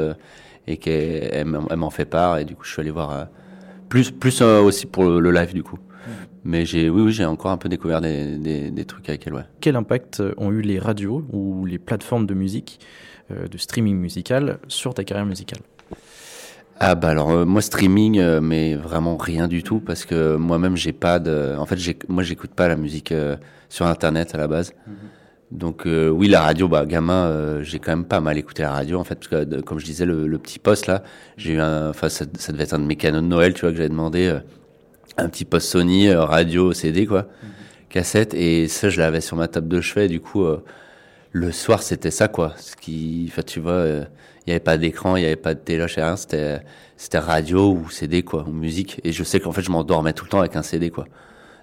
et 0.68 0.78
qu'elle 0.78 1.30
elle, 1.32 1.78
m'en 1.78 1.90
fait 1.92 2.06
part 2.06 2.40
et 2.40 2.46
du 2.46 2.56
coup 2.56 2.64
je 2.64 2.72
suis 2.72 2.82
allé 2.82 2.92
voir 2.92 3.28
plus 3.90 4.12
plus 4.12 4.42
aussi 4.42 4.88
pour 4.88 5.06
le, 5.06 5.32
live 5.32 5.54
du 5.54 5.62
coup. 5.62 5.78
Mmh. 5.78 6.12
Mais 6.46 6.66
j'ai, 6.66 6.90
oui, 6.90 7.04
oui, 7.04 7.12
j'ai 7.14 7.24
encore 7.24 7.52
un 7.52 7.58
peu 7.58 7.70
découvert 7.70 8.02
des, 8.02 8.38
des, 8.38 8.70
des, 8.72 8.86
trucs 8.86 9.08
avec 9.08 9.26
elle. 9.28 9.34
Ouais. 9.34 9.46
Quel 9.62 9.78
impact 9.78 10.22
ont 10.36 10.52
eu 10.52 10.62
les 10.62 10.78
radios 10.80 11.24
ou 11.32 11.66
les 11.66 11.78
plateformes 11.80 12.26
de 12.26 12.34
musique, 12.34 12.80
de 13.30 13.58
streaming 13.58 13.96
musical 13.96 14.60
sur 14.68 14.94
ta 14.94 15.06
carrière 15.06 15.26
musicale? 15.26 15.60
Ah 16.86 16.96
bah 16.96 17.10
alors 17.10 17.32
euh, 17.32 17.46
moi 17.46 17.62
streaming 17.62 18.20
euh, 18.20 18.42
mais 18.42 18.76
vraiment 18.76 19.16
rien 19.16 19.48
du 19.48 19.64
tout 19.64 19.80
parce 19.80 20.04
que 20.04 20.36
moi-même 20.36 20.76
j'ai 20.76 20.92
pas 20.92 21.18
de 21.20 21.56
en 21.58 21.66
fait 21.66 21.78
j'ai 21.78 21.98
moi 22.10 22.24
j'écoute 22.24 22.52
pas 22.52 22.68
la 22.68 22.76
musique 22.76 23.14
euh, 23.14 23.38
sur 23.70 23.86
internet 23.86 24.36
à 24.36 24.38
la 24.38 24.48
base. 24.48 24.74
Mhm. 24.86 24.94
Donc 25.52 25.84
oui 25.86 26.28
la 26.28 26.42
radio 26.42 26.68
bah 26.68 26.84
gamin 26.88 27.62
j'ai 27.62 27.78
quand 27.78 27.92
même 27.92 28.06
pas 28.06 28.20
mal 28.20 28.40
écouté 28.40 28.64
la 28.64 28.72
radio 28.72 29.00
en 29.00 29.04
fait 29.04 29.16
parce 29.16 29.28
que 29.28 29.62
comme 29.62 29.78
je 29.78 29.86
disais 29.86 30.04
le, 30.04 30.38
petit 30.40 30.58
poste 30.58 30.88
là, 30.88 31.04
j'ai 31.38 31.54
eu 31.54 31.60
un 31.60 31.92
enfin 31.92 32.10
ça, 32.10 32.26
devait 32.26 32.64
être 32.64 32.74
un 32.74 32.80
de 32.80 32.86
mes 32.86 32.96
canaux 32.96 33.22
de 33.22 33.28
Noël, 33.28 33.54
tu 33.54 33.62
vois 33.62 33.70
que 33.70 33.78
j'avais 33.78 33.90
demandé 33.90 34.36
un 35.18 35.30
petit 35.30 35.46
poste 35.46 35.70
Sony 35.70 36.12
radio 36.12 36.74
CD 36.74 37.06
quoi, 37.06 37.28
mhm. 37.44 37.50
cassette 37.90 38.34
et 38.34 38.68
ça 38.68 38.90
je 38.90 39.00
l'avais 39.00 39.22
sur 39.22 39.38
ma 39.38 39.48
table 39.48 39.68
de 39.68 39.80
chevet 39.80 40.08
du 40.08 40.20
coup 40.20 40.44
le 41.32 41.52
soir 41.52 41.84
c'était 41.84 42.12
ça 42.12 42.28
quoi, 42.28 42.54
ce 42.58 42.76
qui 42.76 43.28
enfin 43.30 43.44
tu 43.44 43.60
vois 43.60 43.86
il 44.46 44.50
n'y 44.50 44.54
avait 44.54 44.60
pas 44.60 44.78
d'écran, 44.78 45.16
il 45.16 45.22
n'y 45.22 45.26
avait 45.26 45.36
pas 45.36 45.54
de 45.54 45.60
téloche, 45.60 45.96
rien. 45.96 46.16
C'était, 46.16 46.60
c'était 46.98 47.20
radio 47.20 47.72
ou 47.72 47.90
CD, 47.90 48.24
quoi, 48.24 48.46
ou 48.48 48.52
musique. 48.52 49.00
Et 49.04 49.12
je 49.12 49.24
sais 49.24 49.40
qu'en 49.40 49.52
fait, 49.52 49.62
je 49.62 49.72
m'endormais 49.72 50.14
tout 50.14 50.26
le 50.26 50.30
temps 50.30 50.40
avec 50.40 50.56
un 50.56 50.64
CD, 50.64 50.90
quoi. 50.90 51.06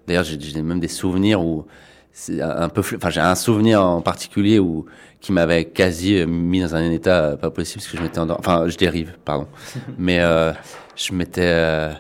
D'ailleurs, 0.07 0.25
j'ai 0.25 0.63
même 0.63 0.81
des 0.81 0.89
souvenirs 0.89 1.45
où 1.45 1.67
c'est 2.13 2.41
un 2.41 2.69
peu, 2.69 2.81
enfin, 2.81 3.11
j'ai 3.11 3.21
un 3.21 3.35
souvenir 3.35 3.85
en 3.85 4.01
particulier 4.01 4.59
où, 4.59 4.87
qui 5.21 5.33
m'avait 5.33 5.67
quasi 5.67 6.25
mis 6.27 6.61
dans 6.61 6.75
un 6.75 6.91
état 6.91 7.37
pas 7.37 7.51
possible 7.51 7.81
parce 7.83 7.93
que 7.93 7.99
je 7.99 8.03
m'étais 8.03 8.19
endormi. 8.19 8.41
Enfin, 8.41 8.67
je 8.67 8.77
dérive, 8.77 9.17
pardon. 9.25 9.47
Mais, 9.99 10.21
euh, 10.21 10.53
je 11.01 11.15
m'étais, 11.15 11.43
euh, 11.43 11.93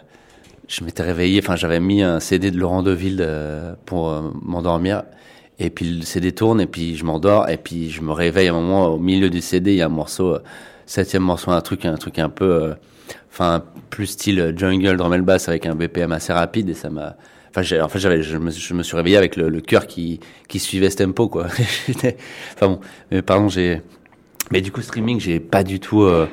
je 0.69 0.85
m'étais 0.85 1.03
réveillé, 1.03 1.41
enfin, 1.43 1.56
j'avais 1.56 1.81
mis 1.81 2.03
un 2.03 2.21
CD 2.21 2.50
de 2.50 2.59
Laurent 2.59 2.83
Deville 2.83 3.19
euh, 3.21 3.75
pour 3.87 4.11
euh, 4.11 4.31
m'endormir. 4.43 5.05
Et 5.59 5.71
puis 5.71 5.99
le 5.99 6.03
CD 6.03 6.33
tourne 6.33 6.61
et 6.61 6.67
puis 6.67 6.97
je 6.97 7.05
m'endors 7.05 7.49
et 7.50 7.59
puis 7.59 7.91
je 7.91 8.00
me 8.00 8.12
réveille 8.12 8.49
à 8.49 8.53
un 8.53 8.55
moment 8.55 8.94
au 8.94 8.99
milieu 8.99 9.29
du 9.29 9.43
CD, 9.43 9.73
il 9.73 9.76
y 9.76 9.83
a 9.83 9.87
un 9.87 9.91
morceau 9.91 10.38
septième 10.90 11.22
morceau, 11.22 11.52
un 11.52 11.60
truc, 11.60 11.84
un 11.84 11.96
truc 11.96 12.19
un 12.19 12.28
peu, 12.28 12.44
euh, 12.44 12.75
enfin, 13.31 13.62
plus 13.90 14.06
style 14.06 14.54
jungle, 14.56 14.96
drum 14.96 15.12
and 15.12 15.20
bass 15.20 15.48
avec 15.48 15.64
un 15.66 15.76
BPM 15.76 16.10
assez 16.10 16.32
rapide 16.32 16.69
et 16.69 16.75
ça 16.75 16.90
m'a, 16.90 17.16
enfin, 17.48 17.62
en 17.81 17.88
fait, 17.88 18.00
j'avais, 18.00 18.22
je 18.22 18.37
me, 18.38 18.82
suis 18.82 18.96
réveillé 18.96 19.16
avec 19.16 19.37
le, 19.37 19.60
cœur 19.60 19.87
qui, 19.87 20.19
qui 20.48 20.58
suivait 20.58 20.90
ce 20.90 20.96
tempo, 20.96 21.28
quoi. 21.28 21.46
enfin 22.56 22.66
bon, 22.66 22.81
mais 23.12 23.22
pardon, 23.22 23.48
j'ai, 23.48 23.82
mais 24.50 24.60
du 24.60 24.72
coup, 24.72 24.82
streaming, 24.82 25.20
j'ai 25.20 25.38
pas 25.38 25.62
du 25.62 25.78
tout, 25.78 26.02
euh, 26.02 26.28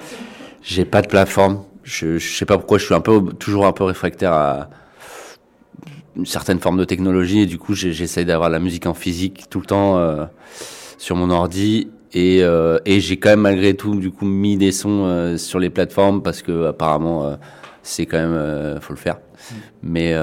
j'ai 0.63 0.85
pas 0.85 1.03
de 1.03 1.07
plateforme. 1.07 1.63
Je, 1.83 2.17
je 2.17 2.35
sais 2.35 2.45
pas 2.45 2.57
pourquoi, 2.57 2.79
je 2.79 2.85
suis 2.85 2.95
un 2.95 2.99
peu, 2.99 3.21
toujours 3.33 3.67
un 3.67 3.73
peu 3.73 3.83
réfractaire 3.83 4.33
à, 4.33 4.69
une 6.15 6.25
certaine 6.25 6.59
forme 6.59 6.79
de 6.79 6.83
technologie 6.83 7.41
et 7.41 7.45
du 7.45 7.59
coup 7.59 7.75
j'essaie 7.75 8.25
d'avoir 8.25 8.49
la 8.49 8.57
musique 8.57 8.87
en 8.87 8.95
physique 8.95 9.51
tout 9.51 9.59
le 9.59 9.67
temps 9.67 9.99
euh, 9.99 10.25
sur 10.97 11.15
mon 11.15 11.29
ordi 11.29 11.91
et, 12.13 12.39
euh, 12.41 12.79
et 12.85 12.99
j'ai 12.99 13.17
quand 13.17 13.29
même 13.29 13.41
malgré 13.41 13.73
tout 13.73 13.95
du 13.95 14.11
coup 14.11 14.25
mis 14.25 14.57
des 14.57 14.71
sons 14.71 15.05
euh, 15.05 15.37
sur 15.37 15.59
les 15.59 15.69
plateformes 15.69 16.21
parce 16.21 16.41
que 16.41 16.67
apparemment 16.67 17.25
euh, 17.25 17.35
c'est 17.83 18.05
quand 18.05 18.17
même 18.17 18.79
faut 18.81 18.93
le 18.93 18.99
faire. 18.99 19.15
Mm. 19.15 19.55
Mais 19.83 20.15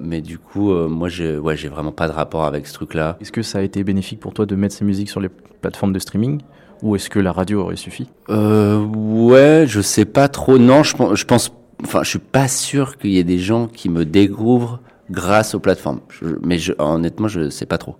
mais 0.00 0.20
du 0.20 0.38
coup 0.38 0.72
moi 0.72 1.08
j'ai 1.08 1.38
ouais 1.38 1.56
j'ai 1.56 1.68
vraiment 1.68 1.92
pas 1.92 2.08
de 2.08 2.12
rapport 2.12 2.44
avec 2.44 2.66
ce 2.66 2.74
truc 2.74 2.94
là. 2.94 3.16
Est-ce 3.20 3.32
que 3.32 3.42
ça 3.42 3.58
a 3.58 3.62
été 3.62 3.82
bénéfique 3.84 4.20
pour 4.20 4.34
toi 4.34 4.46
de 4.46 4.54
mettre 4.54 4.74
ces 4.74 4.84
musiques 4.84 5.10
sur 5.10 5.20
les 5.20 5.28
plateformes 5.28 5.92
de 5.92 5.98
streaming? 5.98 6.40
Ou 6.82 6.96
est-ce 6.96 7.10
que 7.10 7.18
la 7.18 7.32
radio 7.32 7.62
aurait 7.62 7.76
suffi? 7.76 8.08
Ouais 8.28 9.64
je 9.66 9.80
sais 9.80 10.04
pas 10.04 10.28
trop 10.28 10.58
non 10.58 10.82
je 10.82 10.96
pense 10.96 11.18
je 11.18 11.24
pense 11.24 11.52
enfin 11.82 12.02
je 12.02 12.10
suis 12.10 12.18
pas 12.18 12.48
sûr 12.48 12.96
qu'il 12.98 13.10
y 13.10 13.18
ait 13.18 13.24
des 13.24 13.38
gens 13.38 13.66
qui 13.66 13.88
me 13.88 14.04
découvrent 14.04 14.80
grâce 15.10 15.56
aux 15.56 15.60
plateformes. 15.60 16.00
mais 16.42 16.58
je, 16.58 16.72
honnêtement 16.78 17.28
je 17.28 17.50
sais 17.50 17.66
pas 17.66 17.78
trop 17.78 17.96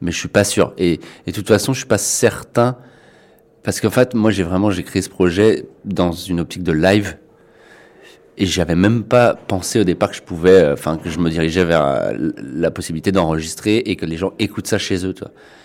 mais 0.00 0.12
je 0.12 0.18
suis 0.18 0.28
pas 0.28 0.44
sûr. 0.44 0.72
Et, 0.78 1.00
et 1.26 1.30
de 1.30 1.32
toute 1.32 1.48
façon, 1.48 1.72
je 1.72 1.78
suis 1.78 1.88
pas 1.88 1.98
certain 1.98 2.76
parce 3.62 3.80
qu'en 3.80 3.90
fait, 3.90 4.14
moi, 4.14 4.30
j'ai 4.30 4.44
vraiment 4.44 4.70
j'ai 4.70 4.84
créé 4.84 5.02
ce 5.02 5.08
projet 5.08 5.66
dans 5.84 6.12
une 6.12 6.38
optique 6.38 6.62
de 6.62 6.72
live 6.72 7.16
et 8.38 8.46
j'avais 8.46 8.76
même 8.76 9.02
pas 9.02 9.34
pensé 9.34 9.80
au 9.80 9.84
départ 9.84 10.10
que 10.10 10.16
je 10.16 10.22
pouvais, 10.22 10.62
euh, 10.62 10.74
enfin 10.74 10.98
que 10.98 11.08
je 11.10 11.18
me 11.18 11.30
dirigeais 11.30 11.64
vers 11.64 11.84
euh, 11.84 12.30
la 12.38 12.70
possibilité 12.70 13.12
d'enregistrer 13.12 13.78
et 13.78 13.96
que 13.96 14.06
les 14.06 14.16
gens 14.16 14.32
écoutent 14.38 14.66
ça 14.66 14.78
chez 14.78 15.04
eux. 15.06 15.14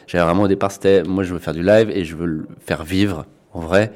J'avais 0.07 0.23
vraiment 0.23 0.43
au 0.43 0.47
départ 0.47 0.71
c'était 0.71 1.03
moi 1.03 1.23
je 1.23 1.33
veux 1.33 1.39
faire 1.39 1.53
du 1.53 1.63
live 1.63 1.89
et 1.91 2.05
je 2.05 2.15
veux 2.15 2.25
le 2.25 2.47
faire 2.65 2.83
vivre 2.83 3.25
en 3.53 3.59
vrai, 3.59 3.91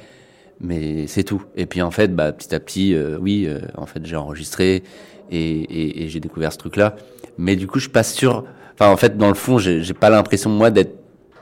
mais 0.60 1.08
c'est 1.08 1.24
tout. 1.24 1.44
Et 1.56 1.65
puis 1.65 1.82
en 1.82 1.92
fait, 1.92 2.13
bah 2.13 2.32
petit 2.32 2.54
à 2.54 2.60
petit, 2.60 2.94
euh, 2.94 3.18
oui, 3.20 3.48
en 3.75 3.86
fait 3.86 4.06
j'ai 4.06 4.18
enregistré 4.18 4.84
et, 5.32 6.06
j'ai 6.10 6.20
découvert 6.20 6.54
ce 6.54 6.58
truc-là. 6.58 6.96
Mais 7.38 7.56
du 7.56 7.68
coup, 7.68 7.80
je 7.80 7.86
suis 7.86 7.92
pas 7.92 8.04
sûr 8.04 8.46
Enfin, 8.75 8.91
en 8.91 8.98
fait, 8.98 9.17
dans 9.17 9.29
le 9.29 9.36
fond, 9.36 9.58
j'ai 9.58 9.94
pas 9.94 10.10
l'impression 10.10 10.50
moi 10.50 10.70
d'être, 10.70 10.98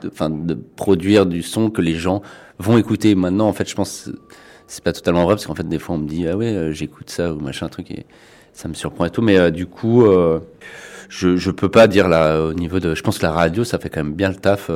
enfin, 0.06 0.30
de 0.30 0.54
produire 0.54 1.26
du 1.26 1.42
son 1.42 1.70
que 1.70 1.82
les 1.82 1.94
gens 1.94 2.22
vont 2.58 2.78
écouter. 2.78 3.14
Maintenant, 3.14 3.48
en 3.48 3.52
fait, 3.52 3.68
je 3.68 3.74
pense 3.74 4.10
c'est 4.66 4.82
pas 4.82 4.92
totalement 4.92 5.24
vrai 5.24 5.34
parce 5.34 5.46
qu'en 5.46 5.54
fait, 5.54 5.68
des 5.68 5.78
fois, 5.78 5.96
on 5.96 5.98
me 5.98 6.08
dit 6.08 6.26
ah 6.28 6.36
ouais, 6.36 6.52
euh, 6.52 6.72
j'écoute 6.72 7.10
ça 7.10 7.32
ou 7.32 7.38
machin 7.40 7.68
truc 7.68 7.90
et 7.90 8.06
ça 8.52 8.68
me 8.68 8.74
surprend 8.74 9.04
et 9.04 9.10
tout. 9.10 9.22
Mais 9.22 9.38
euh, 9.38 9.50
du 9.50 9.66
coup, 9.66 10.06
euh, 10.06 10.40
je 11.08 11.36
je 11.36 11.50
peux 11.50 11.68
pas 11.68 11.86
dire 11.86 12.08
là 12.08 12.40
au 12.40 12.54
niveau 12.54 12.80
de. 12.80 12.94
Je 12.94 13.02
pense 13.02 13.18
que 13.18 13.26
la 13.26 13.32
radio, 13.32 13.64
ça 13.64 13.78
fait 13.78 13.90
quand 13.90 14.02
même 14.02 14.14
bien 14.14 14.28
le 14.28 14.36
taf 14.36 14.70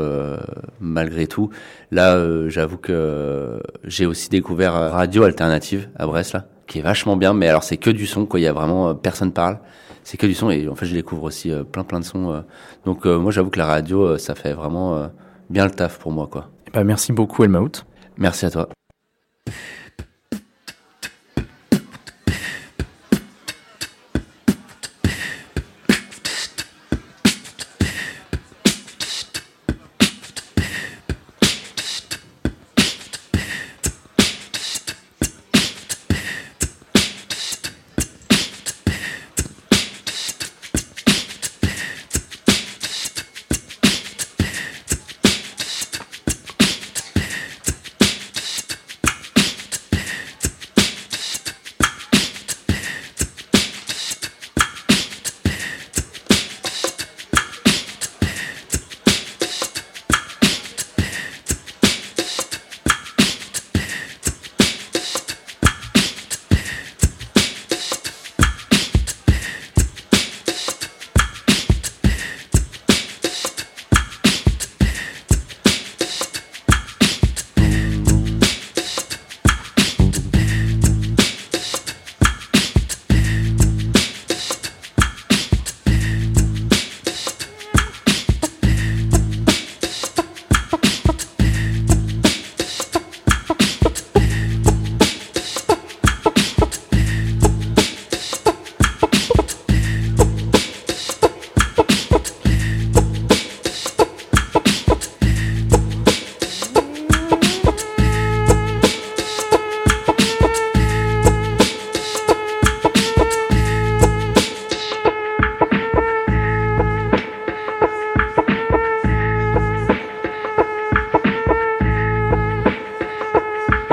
malgré 0.81 1.27
tout. 1.27 1.51
Là, 1.91 2.49
j'avoue 2.49 2.77
que 2.79 3.61
j'ai 3.85 4.07
aussi 4.07 4.29
découvert 4.29 4.73
Radio 4.73 5.23
Alternative 5.25 5.89
à 5.97 6.07
Brest 6.07 6.35
là, 6.35 6.47
qui 6.67 6.79
est 6.79 6.83
vachement 6.83 7.17
bien. 7.17 7.33
Mais 7.35 7.49
alors, 7.49 7.65
c'est 7.65 7.79
que 7.79 7.91
du 7.91 8.07
son 8.07 8.27
quoi. 8.27 8.41
Il 8.41 8.43
y 8.45 8.49
a 8.49 8.53
vraiment 8.53 8.95
personne 8.95 9.33
parle 9.33 9.59
c'est 10.09 10.17
que 10.17 10.27
du 10.27 10.33
son 10.33 10.49
et 10.49 10.67
en 10.69 10.75
fait 10.75 10.87
je 10.87 10.95
découvre 10.95 11.25
aussi 11.25 11.53
euh, 11.53 11.65
plein 11.65 11.85
plein 11.85 12.01
de 12.01 12.05
sons. 12.05 12.33
euh. 12.33 12.41
donc 12.87 13.05
euh, 13.05 13.19
moi 13.19 13.31
j'avoue 13.31 13.51
que 13.51 13.59
la 13.59 13.67
radio 13.67 14.17
ça 14.17 14.35
fait 14.35 14.55
vraiment 14.55 15.11
bien 15.51 15.67
le 15.67 15.71
taf 15.71 15.99
pour 15.99 16.13
moi 16.13 16.27
quoi. 16.27 16.49
Eh 16.69 16.71
ben, 16.71 16.85
merci 16.85 17.13
beaucoup 17.13 17.45
Elmaout. 17.45 17.85
Merci 18.17 18.47
à 18.47 18.51
toi. 18.51 18.69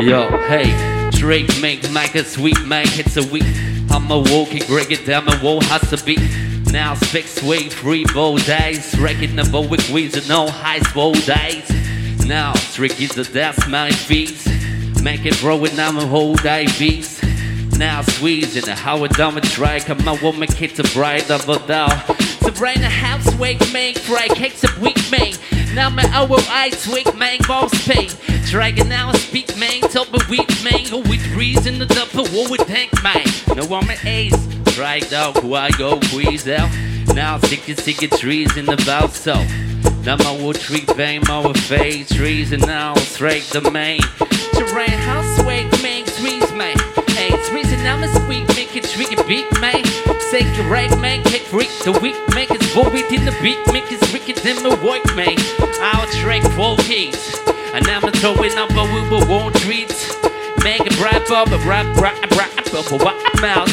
Yo, 0.06 0.30
hey, 0.46 1.10
Drake 1.14 1.50
make 1.60 1.92
make 1.92 2.14
a 2.14 2.24
sweet 2.24 2.64
make 2.64 3.00
it's 3.00 3.18
a 3.18 3.28
week. 3.34 3.44
I'm 3.90 4.12
a 4.12 4.20
walking, 4.20 4.62
break 4.68 4.92
it 4.92 5.04
down 5.04 5.26
my 5.26 5.42
wall 5.42 5.62
has 5.62 5.90
to 5.90 6.06
be. 6.06 6.16
Now 6.72 6.94
specs 6.94 7.42
way 7.42 7.70
free 7.70 8.06
bow 8.14 8.38
days, 8.38 8.96
wrecking 9.00 9.36
the 9.36 9.50
bow 9.52 9.68
with 9.68 9.90
wheels 9.90 10.30
no 10.30 10.48
high 10.48 10.82
bow 10.94 11.12
days. 11.14 11.68
Now 12.24 12.54
trick 12.74 13.02
is 13.02 13.16
the 13.16 13.24
death 13.24 13.68
my 13.68 13.90
feet. 13.90 14.46
Make 15.02 15.26
it 15.26 15.42
roll 15.42 15.60
with 15.60 15.76
now 15.76 15.92
my 15.92 16.06
whole 16.06 16.36
day 16.36 16.68
beats. 16.78 17.24
Now 17.76 18.04
squeezing 18.04 18.66
the 18.66 18.76
how 18.76 19.08
done 19.08 19.34
with 19.34 19.46
try 19.46 19.80
come 19.80 20.08
on 20.08 20.22
woman 20.22 20.50
kids 20.50 20.80
a 20.80 20.84
bright 20.94 21.32
of 21.32 21.50
a 21.50 21.58
down. 21.66 21.90
The 22.42 22.54
brain 22.56 22.84
a 22.84 22.90
house 22.90 23.34
wake 23.40 23.74
make 23.74 23.98
fry 23.98 24.28
cakes 24.28 24.64
a 24.64 24.80
week 24.80 25.00
make. 25.10 25.40
Now 25.74 25.90
my 25.90 26.08
owl 26.14 26.40
eyes 26.52 26.88
wake 26.88 27.18
man 27.18 27.40
boss 27.48 27.74
pay. 27.88 28.08
Dragon 28.56 28.88
now 28.88 29.12
speak 29.12 29.58
man 29.58 29.82
top 29.82 30.14
of 30.14 30.30
weak 30.30 30.48
man 30.64 30.90
go 30.90 31.00
with 31.00 31.28
reason 31.36 31.78
the 31.78 31.86
double 31.88 32.24
war 32.34 32.50
with 32.50 32.66
tank 32.66 32.90
man. 33.04 33.22
No 33.54 33.66
one 33.66 33.86
my 33.86 33.98
ace. 34.06 34.34
Strike 34.70 35.10
dog 35.10 35.40
who 35.40 35.56
I 35.56 35.72
go 35.72 36.00
squeeze 36.00 36.48
out. 36.48 36.72
Now 37.14 37.38
sick 37.38 37.68
and 37.68 37.78
sick 37.78 38.10
trees 38.12 38.56
in 38.56 38.66
the 38.66 38.78
bow 38.86 39.08
so. 39.08 39.34
Now 40.04 40.16
my 40.24 40.42
wood 40.42 40.56
tree 40.56 40.86
bang 40.96 41.22
my 41.28 41.52
face 41.68 42.08
trees 42.08 42.54
and 42.54 42.66
now 42.66 42.96
straight 42.96 43.44
the 43.52 43.60
main. 43.72 44.00
Terrain 44.54 45.00
house 45.04 45.44
wake 45.44 45.70
man 45.84 46.06
trees 46.06 46.50
man. 46.54 46.78
Hey, 47.10 47.32
trees 47.50 47.74
and 47.74 47.84
now 47.84 47.98
my 47.98 48.08
sweet 48.08 48.48
make 48.56 48.74
it 48.74 48.86
tricky 48.86 49.18
big 49.28 49.52
man. 49.60 49.84
Say 50.32 50.46
right 50.70 50.98
man, 51.02 51.22
kick 51.24 51.42
freak 51.42 51.68
the 51.84 51.92
weak 52.02 52.16
make 52.34 52.52
it 52.52 52.64
void 52.72 53.12
in 53.12 53.26
the 53.26 53.36
beat, 53.44 53.60
make 53.74 53.92
it 53.92 54.00
wicked 54.14 54.46
in 54.46 54.64
the 54.64 54.80
work 54.82 55.04
man. 55.14 55.36
I'll 55.82 56.08
track 56.08 56.42
four 56.54 56.78
keys. 56.78 57.45
And 57.76 57.86
I'm 57.90 58.10
throwing 58.14 58.58
up 58.58 58.70
a 58.72 58.84
we 58.86 59.10
will 59.10 59.28
want 59.28 59.54
treats. 59.58 60.16
Make 60.64 60.80
it 60.86 60.98
rap 61.02 61.30
up, 61.30 61.50
a 61.50 61.58
rap, 61.68 61.86
rap, 61.98 62.32
rap, 62.32 62.74
up, 62.74 62.90
a 62.90 63.04
wap 63.04 63.42
mouth. 63.42 63.68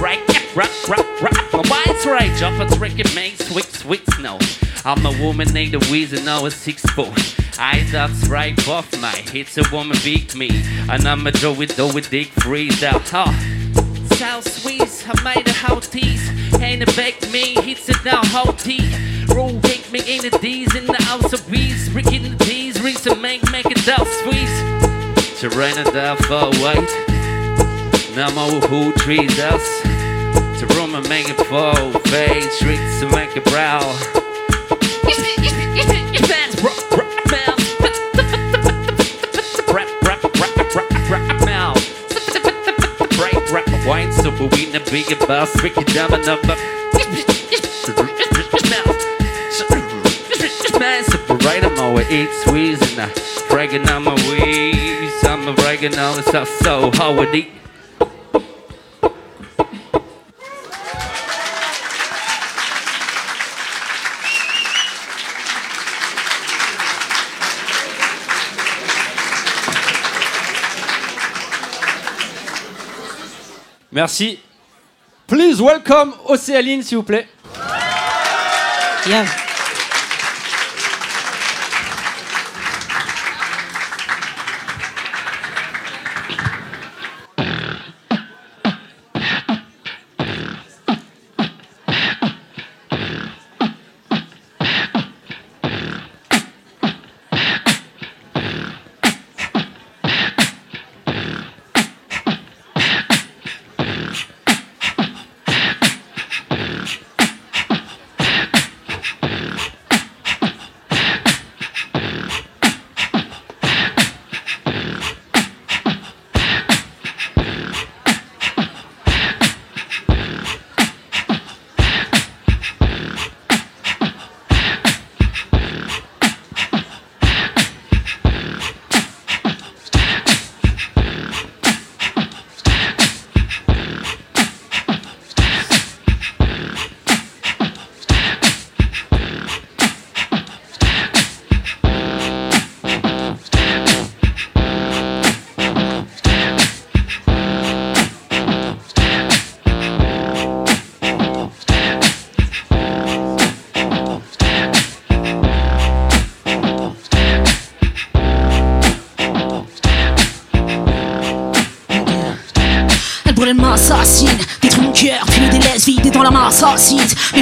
Right, 0.00 0.56
rap, 0.56 0.70
rap, 0.88 1.06
rap. 1.20 1.52
My 1.52 1.62
mind's 1.68 2.06
right, 2.06 2.34
jump 2.38 2.58
a 2.58 2.76
trick 2.76 2.98
and 2.98 3.14
make 3.14 3.36
sweet, 3.36 3.66
sweet 3.66 4.02
snow. 4.14 4.38
I'm 4.86 5.04
a 5.04 5.10
woman 5.22 5.52
named 5.52 5.74
the 5.74 5.86
reason 5.92 6.24
now 6.24 6.46
a 6.46 6.50
six 6.50 6.80
foot. 6.86 7.12
I 7.58 7.86
that's 7.92 8.28
right 8.28 8.56
off 8.66 8.90
my 8.98 9.10
hits 9.10 9.58
a 9.58 9.62
woman 9.70 9.98
beat 10.02 10.34
me. 10.34 10.48
And 10.88 11.06
I'm 11.06 11.26
a 11.26 11.32
Joe 11.32 11.52
with 11.52 11.76
though 11.76 11.92
with 11.92 12.08
dick 12.08 12.28
freeze 12.28 12.82
out. 12.82 13.06
Huh. 13.10 13.30
South 14.16 14.50
Swiss, 14.50 15.04
I 15.06 15.22
made 15.22 15.46
a 15.46 15.52
how 15.52 15.80
tease. 15.80 16.30
Ain't 16.62 16.82
a 16.82 16.86
back 16.96 17.20
me, 17.30 17.54
hits 17.60 17.90
it 17.90 18.02
now 18.06 18.24
how 18.24 18.52
tea. 18.52 18.90
Roll 19.34 19.60
cake, 19.60 19.92
me 19.92 20.00
in 20.06 20.22
the 20.22 20.38
D's 20.38 20.74
in 20.74 20.86
the 20.86 21.02
house 21.02 21.32
of 21.32 21.46
bees. 21.50 21.90
Rick 21.90 22.12
in 22.12 22.22
the 22.22 22.44
D's, 22.44 22.65
and 23.08 23.22
make, 23.22 23.42
make 23.52 23.66
it 23.66 23.84
down 23.84 24.04
squeeze. 24.06 25.40
Terrain 25.40 25.76
and 25.78 25.92
down 25.92 26.16
for 26.16 26.50
white. 26.60 26.90
Now 28.16 28.30
my 28.30 28.48
who 28.66 28.92
trees 28.94 29.38
us. 29.38 29.82
To 30.60 30.66
room 30.74 30.94
and 30.94 31.08
make 31.08 31.28
it 31.28 31.36
fall. 31.46 31.92
Face, 31.92 32.52
streets 32.58 33.00
to 33.00 33.10
make 33.10 33.36
it 33.36 33.44
brow. 33.44 33.80
Wine 43.86 44.12
super 44.12 44.46
we 44.46 44.66
in 44.66 44.74
a 44.74 44.80
bigger 44.90 45.14
bus, 45.26 45.62
Ricky 45.62 45.84
down 45.84 46.12
another. 46.12 46.56
Man, 50.80 51.04
super 51.04 51.36
right, 51.36 51.62
I'm 51.86 51.92
always 51.92 52.10
eat 52.10 52.28
squeeze 52.40 52.98
and 52.98 53.02
I 53.02 53.48
bragging 53.48 53.88
on 53.88 54.02
my. 54.02 54.12
I'm 55.22 55.46
a 55.46 55.52
bragging 55.52 55.96
on 55.96 56.16
myself 56.16 56.48
so 56.48 56.90
hard 56.94 57.32
eat. 57.32 57.52
Merci. 73.92 74.40
Please 75.28 75.62
welcome 75.62 76.14
Océaline, 76.26 76.82
s'il 76.82 76.96
vous 76.96 77.04
plaît. 77.04 77.28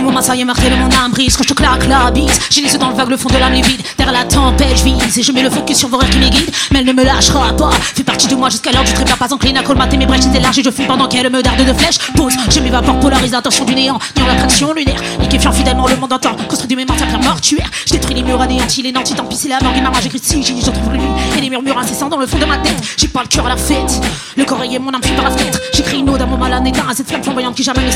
Mon 0.04 0.20
y 0.20 0.40
est 0.40 0.44
meurtrier 0.44 0.70
de 0.70 0.76
mon 0.76 0.90
âme 0.90 1.12
brise 1.12 1.37
quand 1.37 1.44
je 1.44 1.49
te 1.49 1.54
claque 1.54 1.87
la 1.88 2.11
bise. 2.11 2.38
J'ai 2.50 2.61
les 2.61 2.73
yeux 2.73 2.78
dans 2.78 2.90
le 2.90 2.94
vague, 2.94 3.08
le 3.08 3.16
fond 3.16 3.28
de 3.28 3.38
l'âme 3.38 3.52
les 3.52 3.62
vide. 3.62 3.80
Derrière 3.96 4.14
la 4.14 4.25
tempête, 4.25 4.76
je 4.76 4.84
vise 4.84 5.18
et 5.18 5.23
je 5.23 5.32
mets 5.32 5.42
le 5.42 5.50
focus 5.50 5.78
sur 5.78 5.88
vos 5.88 5.96
rêves 5.96 6.11
qui 6.11 6.18
me 6.18 6.28
guident. 6.28 6.52
Mais 6.70 6.80
elle 6.80 6.87
ne 6.87 6.92
me 6.92 7.04
lâchera 7.04 7.52
pas. 7.56 7.70
Fait 7.94 8.04
partie 8.04 8.26
de 8.26 8.34
moi 8.34 8.50
jusqu'à 8.50 8.73
l'heure 8.73 8.84
du 8.84 8.92
trépas, 8.92 9.16
pas 9.16 9.32
encline 9.32 9.56
à 9.56 9.62
colmater 9.62 9.96
mes 9.96 10.06
brèches 10.06 10.25
larges 10.40 10.58
et 10.58 10.62
je 10.62 10.70
fume 10.70 10.87
pendant 10.87 11.08
qu'elle 11.08 11.30
me 11.30 11.42
darde 11.42 11.64
de 11.64 11.73
flèches. 11.73 11.99
Pause, 12.16 12.34
je 12.50 12.61
m'évapore, 12.61 12.99
polarise 13.00 13.34
attention 13.34 13.64
du 13.64 13.75
néant, 13.75 13.99
niant 14.16 14.26
l'attraction 14.26 14.73
lunaire. 14.73 15.00
Liquéfiant 15.20 15.52
fidèlement 15.52 15.88
le 15.88 15.96
monde 15.96 16.12
entend, 16.12 16.34
construit 16.49 16.68
du 16.68 16.76
mémoire, 16.76 16.96
pierre 16.96 17.20
mortuaire. 17.20 17.70
Je 17.87 17.92
détruis 17.92 18.14
les 18.14 18.23
murs 18.23 18.40
anéantis, 18.40 18.82
les 18.82 18.92
nantis, 18.92 19.14
tant 19.14 19.25
pis 19.25 19.37
c'est 19.37 19.49
la 19.49 19.61
mort, 19.61 19.73
ma 19.73 20.00
j'écris 20.00 20.20
si, 20.23 20.42
je 20.42 20.70
trouve 20.70 20.92
lui. 20.92 21.00
Et 21.38 21.40
les 21.40 21.50
murmures 21.50 21.78
incessants 21.78 22.08
dans 22.08 22.18
le 22.18 22.26
fond 22.26 22.38
de 22.38 22.44
ma 22.44 22.58
tête. 22.58 22.76
J'ai 22.96 23.08
pas 23.08 23.23
le 23.23 23.28
cœur 23.28 23.46
à 23.46 23.50
la 23.50 23.56
fête, 23.56 24.00
le 24.37 24.44
corps 24.44 24.62
est 24.62 24.78
mon 24.78 24.92
âme 24.92 25.00
par 25.00 25.25
la 25.25 25.30
fenêtre. 25.30 25.61
J'écris 25.73 25.99
une 25.99 26.11
ode 26.11 26.20
à 26.20 26.26
mon 26.26 26.37
mal 26.37 26.52
à 26.52 26.94
cette 26.94 27.08
flamme 27.08 27.23
flamboyante 27.23 27.54
qui 27.54 27.62
jamais 27.62 27.80
ne. 27.80 27.90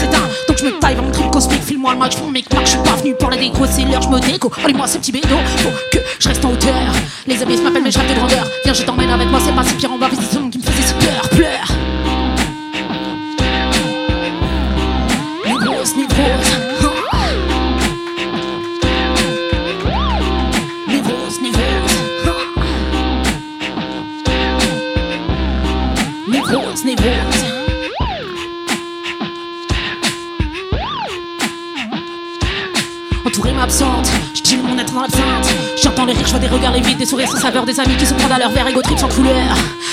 Donc 0.47 0.59
je 0.59 0.65
me 0.65 0.79
taille 0.79 0.95
vers 0.95 1.03
mon 1.03 1.31
cosmique, 1.31 1.63
file-moi 1.63 1.95
match, 1.99 2.17
je 2.17 2.31
mec, 2.31 2.45
je 2.65 2.71
suis 2.71 2.79
pas 2.79 2.97
venu 2.97 3.15
pour 3.15 3.31
la 3.31 3.37
déco, 3.37 3.65
l'heure, 3.91 4.03
je 4.03 4.09
me 4.09 4.21
déco. 4.21 4.51
Allez-moi 4.65 4.87
ce 4.87 4.99
petit 4.99 5.13
bédo, 5.13 5.37
faut 5.57 5.71
que 5.93 5.99
je 6.19 6.29
reste 6.29 6.45
en 6.45 6.53
hauteur. 6.53 6.75
Les 7.27 7.43
abysses 7.43 7.63
m'appellent, 7.63 7.83
mais 7.83 7.91
je 7.91 7.99
de 7.99 8.15
grandeur. 8.15 8.47
Viens, 8.65 8.75
je 8.75 8.83
t'emmène 8.83 9.11
avec 9.11 9.29
moi, 9.29 9.41
c'est 9.45 9.55
pas 9.55 9.65
si 9.65 9.75
pire 9.75 9.93
en 9.93 9.99
bas, 9.99 10.09
visite 10.09 10.31
ce 10.31 10.39
qui 10.39 10.59
me 10.59 10.63
faisait 10.63 10.83
si 10.83 10.95
peur, 10.95 11.29
pleure. 11.31 11.88
Entourée 33.39 33.55
m'absente, 33.55 34.11
je 34.35 34.57
mon 34.57 34.77
être 34.81 34.93
dans 34.93 35.03
l'absinthe. 35.03 35.55
J'entends 35.81 36.07
les 36.07 36.13
rires, 36.13 36.27
je 36.27 36.33
vois 36.33 36.41
des 36.41 36.49
regards 36.49 36.73
les 36.73 36.81
vides, 36.81 36.99
des 36.99 37.07
sourires 37.07 37.29
sans 37.29 37.39
saveur, 37.39 37.65
des 37.65 37.79
amis 37.79 37.95
qui 37.97 38.05
se 38.05 38.13
prennent 38.13 38.33
à 38.33 38.39
leur 38.41 38.51
verre, 38.51 38.67
égo 38.67 38.83
trip 38.83 38.99
sans 38.99 39.07
couleur. 39.07 39.33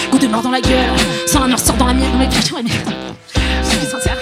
Goût 0.10 0.18
de 0.18 0.26
mort 0.26 0.42
dans 0.42 0.50
la 0.50 0.62
gueule, 0.62 0.90
sans 1.28 1.42
la 1.42 1.48
noire 1.50 1.60
sort 1.60 1.76
dans 1.76 1.86
la 1.86 1.94
mienne, 1.94 2.12
dans 2.12 2.18
mes 2.18 2.28
pieds, 2.28 2.42
ouais, 2.56 2.64
mais. 2.64 2.72
Je 3.64 3.70
suis 3.70 3.86
sincère. 3.86 4.18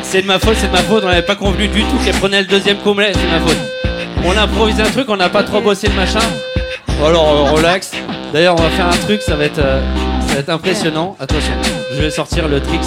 C'est 0.02 0.20
de 0.20 0.26
ma 0.26 0.38
faute, 0.38 0.56
c'est 0.60 0.68
de 0.68 0.72
ma 0.72 0.82
faute. 0.82 1.02
On 1.04 1.08
n'avait 1.08 1.22
pas 1.22 1.36
convenu 1.36 1.68
du 1.68 1.84
tout 1.84 1.96
qu'elle 2.04 2.16
prenait 2.16 2.40
le 2.40 2.46
deuxième 2.46 2.76
couplet, 2.78 3.12
c'est 3.14 3.26
de 3.26 3.30
ma 3.30 3.40
faute. 3.40 3.56
On 4.24 4.36
a 4.36 4.42
improvisé 4.42 4.82
un 4.82 4.90
truc, 4.90 5.08
on 5.08 5.16
n'a 5.16 5.30
pas 5.30 5.42
trop 5.42 5.62
bossé 5.62 5.88
le 5.88 5.94
machin. 5.94 6.20
Bon, 6.98 7.06
alors, 7.06 7.28
euh, 7.28 7.52
relax. 7.52 7.92
D'ailleurs, 8.32 8.56
on 8.58 8.62
va 8.62 8.68
faire 8.70 8.88
un 8.88 8.96
truc, 9.06 9.22
ça 9.22 9.36
va 9.36 9.44
être, 9.44 9.58
euh, 9.58 9.80
ça 10.26 10.34
va 10.34 10.40
être 10.40 10.50
impressionnant. 10.50 11.16
Attention, 11.18 11.54
je 11.94 12.02
vais 12.02 12.10
sortir 12.10 12.46
le 12.48 12.60
tricks. 12.60 12.82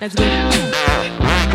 Let's 0.00 0.14
go. 0.14 0.24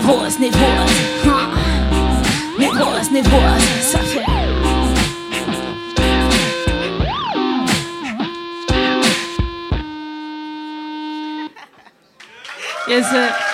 Névrose, 0.00 0.38
névrose. 0.38 0.64
Ah. 1.26 1.50
Névrose, 2.58 3.10
névrose. 3.10 3.62
Ça 3.82 3.98
fait. 3.98 4.24
Yes, 12.88 13.06
sir. 13.10 13.50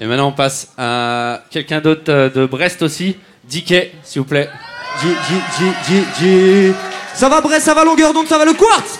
Et 0.00 0.06
maintenant, 0.06 0.28
on 0.28 0.32
passe 0.32 0.72
à 0.78 1.19
quelqu'un 1.50 1.80
d'autre 1.80 2.10
euh, 2.10 2.30
de 2.30 2.46
Brest 2.46 2.82
aussi? 2.82 3.16
Dickey, 3.44 3.92
s'il 4.04 4.22
vous 4.22 4.28
plaît. 4.28 4.48
Ça 7.14 7.28
va 7.28 7.40
Brest, 7.40 7.66
ça 7.66 7.74
va 7.74 7.84
longueur 7.84 8.12
donc 8.12 8.28
ça 8.28 8.38
va 8.38 8.44
le 8.44 8.54
quartz 8.54 8.98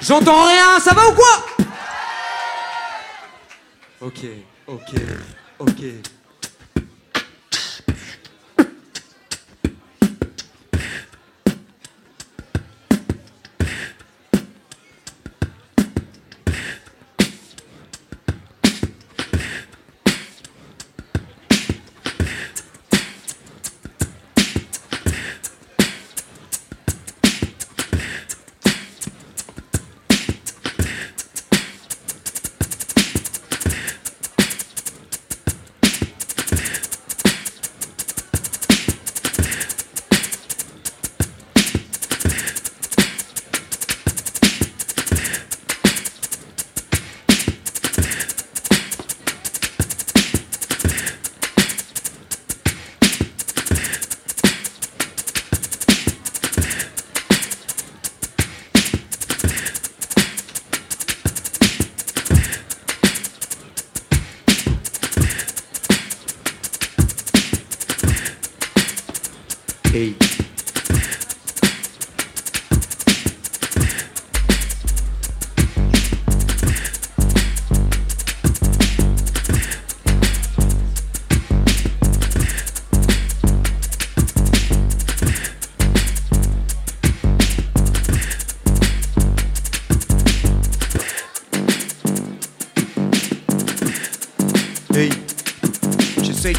J'entends 0.00 0.44
rien, 0.44 0.78
ça 0.78 0.94
va 0.94 1.08
ou 1.08 1.12
quoi? 1.12 1.46
Ok, 4.00 4.20
ok, 4.66 4.94
ok. 5.58 5.82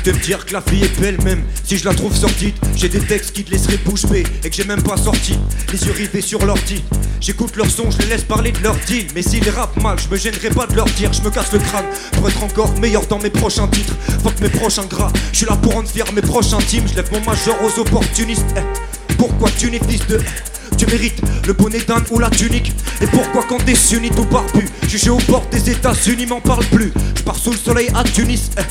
De 0.07 0.13
me 0.13 0.23
dire 0.23 0.45
que 0.45 0.53
la 0.53 0.61
fille 0.61 0.83
est 0.83 0.99
belle 1.01 1.21
même 1.23 1.43
Si 1.65 1.77
je 1.77 1.85
la 1.85 1.93
trouve 1.93 2.15
sortie 2.15 2.53
J'ai 2.75 2.87
des 2.87 2.99
textes 2.99 3.33
qui 3.33 3.43
te 3.43 3.51
laisseraient 3.51 3.79
bouche 3.83 4.05
bée 4.05 4.23
Et 4.43 4.49
que 4.49 4.55
j'ai 4.55 4.63
même 4.63 4.81
pas 4.81 4.95
sorti 4.95 5.37
Les 5.73 5.83
yeux 5.83 5.91
rivés 5.91 6.21
sur 6.21 6.45
l'ordi 6.45 6.81
J'écoute 7.19 7.55
leurs 7.55 7.69
sons, 7.69 7.89
je 7.91 7.97
les 7.99 8.05
laisse 8.05 8.23
parler 8.23 8.51
de 8.51 8.61
leur 8.61 8.75
deal. 8.87 9.07
Mais 9.15 9.23
s'ils 9.23 9.49
rappent 9.49 9.81
mal, 9.81 9.97
je 9.99 10.07
me 10.07 10.17
gênerai 10.17 10.49
pas 10.49 10.67
de 10.67 10.75
leur 10.75 10.85
dire. 10.85 11.11
Je 11.11 11.21
me 11.23 11.31
casse 11.31 11.51
le 11.51 11.59
crâne 11.59 11.85
pour 12.13 12.29
être 12.29 12.43
encore 12.43 12.71
meilleur 12.79 13.05
dans 13.07 13.17
mes 13.17 13.31
prochains 13.31 13.67
titres. 13.67 13.95
Fuck 14.23 14.39
mes 14.39 14.49
prochains 14.49 14.85
gras. 14.85 15.11
Je 15.31 15.37
suis 15.37 15.45
là 15.47 15.55
pour 15.55 15.73
rendre 15.73 15.89
fier 15.89 16.05
mes 16.13 16.21
proches 16.21 16.53
intimes. 16.53 16.87
Je 16.87 16.95
lève 16.95 17.11
mon 17.11 17.19
majeur 17.21 17.55
aux 17.63 17.79
opportunistes. 17.79 18.45
Eh, 18.55 19.13
pourquoi 19.15 19.49
tu 19.57 19.71
n'es 19.71 19.79
fils 19.79 20.05
de. 20.07 20.19
Tu 20.77 20.85
mérites 20.85 21.21
le 21.45 21.53
bonnet 21.53 21.79
d'Inde 21.79 22.05
ou 22.11 22.19
la 22.19 22.29
tunique. 22.29 22.71
Et 23.01 23.07
pourquoi 23.07 23.43
quand 23.47 23.57
t'es 23.65 23.75
sunni 23.75 24.09
tout 24.09 24.25
barbu, 24.25 24.67
jugé 24.87 25.09
aux 25.09 25.17
portes 25.17 25.51
des 25.51 25.71
États-Unis, 25.71 26.25
m'en 26.27 26.39
parle 26.39 26.65
plus? 26.65 26.91
Je 27.15 27.23
pars 27.23 27.35
sous 27.35 27.51
le 27.51 27.57
soleil 27.57 27.89
à 27.95 28.03
Tunis. 28.03 28.51
eh. 28.57 28.61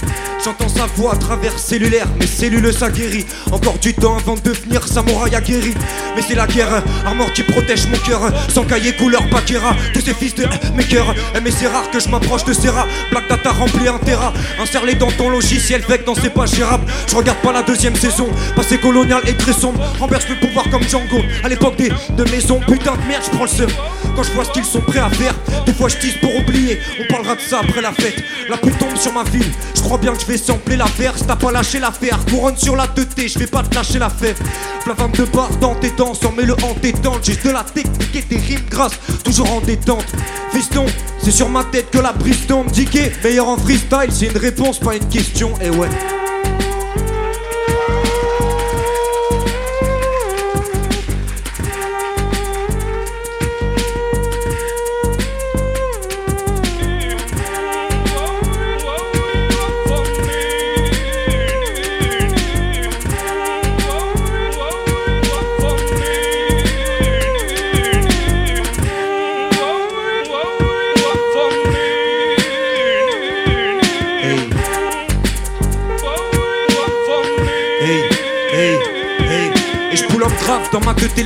J'entends 0.44 0.68
sa 0.68 0.86
voix 0.86 1.14
à 1.14 1.16
travers 1.16 1.58
cellulaire, 1.58 2.06
mes 2.20 2.26
cellules 2.26 2.72
ça 2.72 2.90
guérit. 2.90 3.26
Encore 3.50 3.78
du 3.78 3.92
temps 3.94 4.16
avant 4.16 4.34
de 4.34 4.40
devenir 4.40 4.86
samouraï 4.86 5.34
aguerri. 5.34 5.74
Mais 6.14 6.22
c'est 6.26 6.34
la 6.34 6.46
guerre, 6.46 6.82
armor 7.04 7.32
qui 7.32 7.42
protège 7.42 7.86
mon 7.88 7.98
cœur. 7.98 8.32
Sans 8.52 8.64
cahier 8.64 8.92
couleur 8.94 9.22
Bakira, 9.30 9.74
tous 9.92 10.00
ces 10.00 10.14
fils 10.14 10.34
de 10.34 10.44
eh, 10.44 10.76
mes 10.76 10.84
cœurs. 10.84 11.14
Eh, 11.34 11.40
mais 11.40 11.50
c'est 11.50 11.66
rare 11.66 11.90
que 11.90 11.98
je 11.98 12.08
m'approche 12.08 12.44
de 12.44 12.52
Serra. 12.52 12.86
Black 13.10 13.28
Data 13.28 13.50
rempli 13.50 13.88
un 13.88 13.98
terra. 13.98 14.32
Insère-les 14.60 14.94
dans 14.94 15.10
ton 15.10 15.28
logiciel, 15.30 15.82
que 15.82 16.04
dans 16.04 16.14
c'est 16.14 16.30
pas 16.30 16.46
gérable. 16.46 16.86
Je 17.08 17.16
regarde 17.16 17.38
pas 17.38 17.52
la 17.52 17.62
deuxième 17.62 17.96
saison. 17.96 18.28
Passé 18.54 18.78
colonial 18.78 19.22
et 19.26 19.34
très 19.34 19.52
sombre. 19.52 19.80
Renverse 19.98 20.28
le 20.28 20.36
pouvoir 20.36 20.68
comme 20.70 20.82
Django. 20.84 21.20
À 21.42 21.48
l'époque 21.48 21.76
des 21.76 21.90
de 22.10 22.24
maisons, 22.30 22.60
putain 22.66 22.94
de 22.94 23.06
merde, 23.08 23.22
je 23.24 23.30
prends 23.30 23.44
le 23.44 23.50
seum. 23.50 23.70
Quand 24.14 24.22
je 24.22 24.32
vois 24.32 24.44
ce 24.44 24.50
qu'ils 24.50 24.64
sont 24.64 24.80
prêts 24.80 25.00
à 25.00 25.10
faire, 25.10 25.34
des 25.66 25.72
fois 25.72 25.88
je 25.88 25.96
tisse 25.96 26.16
pour 26.18 26.34
oublier. 26.34 26.78
On 27.00 27.12
parlera 27.12 27.34
de 27.34 27.40
ça 27.40 27.60
après 27.60 27.82
la 27.82 27.92
fête. 27.92 28.16
La 28.48 28.56
pluie 28.56 28.72
tombe 28.72 28.96
sur 28.96 29.12
ma 29.12 29.24
ville. 29.24 29.50
Je 29.74 29.80
crois 29.82 29.98
bien 29.98 30.14
que 30.14 30.20
je 30.20 30.26
vais 30.26 30.38
sampler 30.38 30.76
l'affaire. 30.76 31.14
T'as 31.26 31.36
pas 31.36 31.52
lâché 31.52 31.78
l'affaire, 31.78 32.18
couronne 32.26 32.56
sur 32.56 32.76
la 32.76 32.86
teuté, 32.86 33.28
je 33.28 33.38
vais 33.38 33.46
pas 33.46 33.62
te 33.62 33.74
lâcher 33.74 33.98
la 33.98 34.10
fête. 34.10 34.38
Plavame 34.84 35.12
de 35.12 35.24
barre 35.24 35.54
dans 35.60 35.74
tes 35.74 35.90
dents, 35.90 36.14
sans 36.14 36.32
mets 36.32 36.44
le 36.44 36.54
en 36.54 36.74
détente. 36.80 37.20
J'ai 37.24 37.36
de 37.36 37.50
la 37.50 37.64
technique 37.64 38.14
et 38.14 38.22
des 38.22 38.40
rimes 38.40 38.66
grasses, 38.70 38.98
toujours 39.24 39.52
en 39.52 39.60
détente. 39.60 40.06
Fiston, 40.52 40.86
c'est 41.22 41.32
sur 41.32 41.48
ma 41.48 41.64
tête 41.64 41.90
que 41.90 41.98
la 41.98 42.12
brise 42.12 42.46
tombe. 42.46 42.70
Diqué, 42.70 43.12
meilleur 43.22 43.48
en 43.48 43.56
freestyle, 43.56 44.10
c'est 44.10 44.26
une 44.26 44.38
réponse, 44.38 44.78
pas 44.78 44.96
une 44.96 45.08
question. 45.08 45.52
Et 45.60 45.70
ouais. 45.70 45.88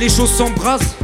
Les 0.01 0.09
choses 0.09 0.31
s'embrasent. 0.31 0.95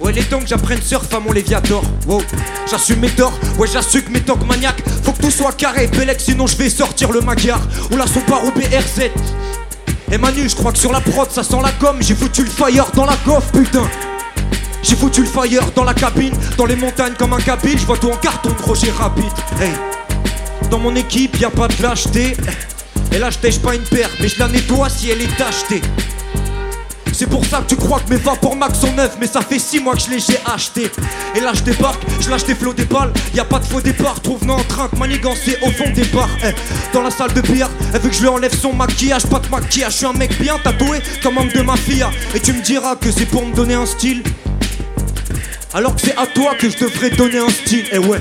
Ouais, 0.00 0.10
les 0.12 0.24
temps 0.24 0.40
que 0.40 0.48
j'apprenne 0.48 0.82
surf 0.82 1.14
à 1.14 1.20
mon 1.20 1.30
Léviator. 1.30 1.84
Wow, 2.08 2.20
j'assume 2.68 2.98
mes 2.98 3.08
torts. 3.08 3.38
Ouais, 3.56 3.68
j'assume 3.72 4.02
mes 4.10 4.20
tocs 4.20 4.44
maniaques. 4.44 4.82
Faut 5.04 5.12
que 5.12 5.22
tout 5.22 5.30
soit 5.30 5.52
carré, 5.52 5.86
Bellec, 5.86 6.20
sinon 6.20 6.48
je 6.48 6.56
vais 6.56 6.68
sortir 6.68 7.12
le 7.12 7.20
Magyar. 7.20 7.60
Ou 7.92 7.96
la 7.96 8.08
son 8.08 8.18
ou 8.18 8.50
BRZ. 8.50 9.10
Et 10.10 10.18
Manu, 10.18 10.48
je 10.48 10.56
crois 10.56 10.72
que 10.72 10.78
sur 10.78 10.90
la 10.90 11.00
prod 11.00 11.30
ça 11.30 11.44
sent 11.44 11.60
la 11.62 11.70
gomme. 11.80 11.98
J'ai 12.00 12.16
foutu 12.16 12.42
le 12.42 12.50
fire 12.50 12.90
dans 12.94 13.06
la 13.06 13.14
gaufre, 13.24 13.52
putain. 13.52 13.88
J'ai 14.82 14.96
foutu 14.96 15.20
le 15.20 15.28
fire 15.28 15.70
dans 15.76 15.84
la 15.84 15.94
cabine, 15.94 16.34
dans 16.58 16.66
les 16.66 16.74
montagnes 16.74 17.14
comme 17.16 17.32
un 17.32 17.40
cabine. 17.40 17.78
Je 17.78 17.86
vois 17.86 17.96
tout 17.96 18.10
en 18.10 18.16
carton 18.16 18.50
Roger 18.66 18.90
rapide. 18.90 19.32
Hey. 19.60 19.70
Dans 20.68 20.80
mon 20.80 20.96
équipe, 20.96 21.38
y 21.38 21.44
a 21.44 21.50
pas 21.50 21.68
de 21.68 21.80
lâcheté. 21.80 22.36
Et 23.12 23.18
là, 23.18 23.30
je 23.30 23.58
pas 23.60 23.76
une 23.76 23.82
paire, 23.82 24.10
mais 24.20 24.26
je 24.26 24.40
la 24.40 24.48
nettoie 24.48 24.88
si 24.88 25.10
elle 25.10 25.22
est 25.22 25.36
tachetée. 25.36 25.82
C'est 27.22 27.28
pour 27.28 27.46
ça 27.46 27.58
que 27.58 27.68
tu 27.68 27.76
crois 27.76 28.00
que 28.00 28.10
mes 28.10 28.16
vapors 28.16 28.56
max 28.56 28.80
sont 28.80 28.92
neufs, 28.94 29.16
mais 29.20 29.28
ça 29.28 29.42
fait 29.42 29.60
6 29.60 29.78
mois 29.78 29.94
que 29.94 30.00
je 30.00 30.10
les 30.10 30.18
j'ai 30.18 30.40
achetés. 30.44 30.90
Et 31.36 31.40
là, 31.40 31.52
je 31.54 31.60
débarque, 31.60 32.02
je 32.18 32.28
lâche 32.28 32.42
des 32.42 32.56
flots 32.56 32.72
des 32.72 32.84
balles. 32.84 33.12
Y 33.32 33.38
a 33.38 33.44
pas 33.44 33.60
de 33.60 33.64
faux 33.64 33.80
départ, 33.80 34.20
trouve-nous 34.20 34.54
en 34.54 34.64
train 34.64 34.88
de 34.92 34.98
manigancer 34.98 35.56
au 35.62 35.70
fond 35.70 35.88
des 35.94 36.02
bars. 36.06 36.28
Eh, 36.44 36.50
dans 36.92 37.00
la 37.00 37.12
salle 37.12 37.32
de 37.32 37.40
billard, 37.40 37.70
elle 37.94 38.00
veut 38.00 38.08
que 38.08 38.14
je 38.16 38.22
lui 38.22 38.28
enlève 38.28 38.52
son 38.52 38.72
maquillage, 38.72 39.24
pas 39.26 39.38
de 39.38 39.48
maquillage. 39.50 39.92
Je 39.92 39.98
suis 39.98 40.06
un 40.06 40.14
mec 40.14 40.36
bien 40.40 40.58
tatoué, 40.58 40.98
comme 41.22 41.38
homme 41.38 41.52
de 41.54 41.62
ma 41.62 41.76
fille. 41.76 42.04
Et 42.34 42.40
tu 42.40 42.54
me 42.54 42.60
diras 42.60 42.96
que 42.96 43.12
c'est 43.12 43.26
pour 43.26 43.46
me 43.46 43.54
donner 43.54 43.74
un 43.74 43.86
style. 43.86 44.24
Alors 45.74 45.94
que 45.94 46.00
c'est 46.00 46.16
à 46.16 46.26
toi 46.26 46.56
que 46.58 46.68
je 46.68 46.76
devrais 46.76 47.10
donner 47.10 47.38
un 47.38 47.50
style. 47.50 47.86
Et 47.92 47.98
ouais. 47.98 48.18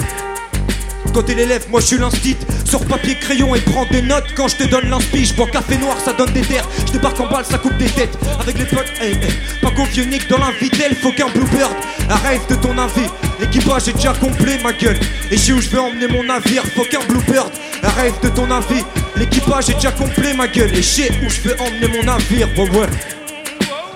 Quand 1.13 1.24
t'es 1.24 1.34
l'élève, 1.34 1.65
moi 1.69 1.82
je 1.82 1.88
suis 1.88 1.97
l'instit. 1.97 2.38
Sors 2.65 2.86
papier, 2.86 3.15
crayon 3.15 3.54
et 3.54 3.60
prends 3.60 3.86
des 3.86 4.02
notes 4.02 4.28
quand 4.36 4.47
je 4.47 4.56
te 4.56 4.63
donne 4.63 4.89
l'inspi. 4.89 5.26
Je 5.26 5.34
bois 5.34 5.47
café 5.47 5.78
noir, 5.78 5.97
ça 6.04 6.13
donne 6.13 6.32
des 6.32 6.41
terres. 6.41 6.67
Je 6.88 6.93
débarque 6.93 7.19
en 7.19 7.28
balle, 7.28 7.43
ça 7.43 7.58
coupe 7.58 7.76
des 7.78 7.89
têtes. 7.89 8.17
Avec 8.39 8.58
les 8.58 8.65
potes, 8.65 8.91
hey, 9.02 9.12
hey. 9.12 9.34
pas 9.62 9.71
qu'au 9.71 9.84
vieux 9.84 10.06
Nick 10.06 10.30
dans 10.30 10.38
l'invitel, 10.38 10.95
faut 10.95 11.12
qu'un 11.12 11.28
bluebird. 11.28 11.71
Arrête 12.10 12.50
de 12.50 12.56
ton 12.56 12.78
avis. 12.78 13.10
L'équipage 13.41 13.89
est 13.89 13.93
déjà 13.93 14.13
complet, 14.13 14.58
ma 14.63 14.71
gueule. 14.71 15.00
Et 15.32 15.38
je 15.38 15.41
sais 15.41 15.52
où 15.52 15.62
je 15.62 15.69
vais 15.69 15.80
emmener 15.80 16.08
mon 16.08 16.24
navire, 16.24 16.63
faut 16.76 16.86
qu'un 16.86 17.04
bluebird. 17.08 17.52
Arrête 17.84 18.24
de 18.24 18.30
ton 18.30 18.50
avis. 18.50 18.84
L'équipage 19.17 19.69
est 19.69 19.76
déjà 19.76 19.91
complet, 19.91 20.34
ma 20.34 20.47
gueule. 20.47 20.71
Et 20.71 20.82
je 20.82 20.88
sais 20.88 21.12
où 21.26 21.30
je 21.30 21.41
vais 21.41 21.60
emmener 21.60 21.88
mon 21.89 22.04
navire, 22.04 22.47
ouais, 22.58 22.69
ouais. 22.69 22.88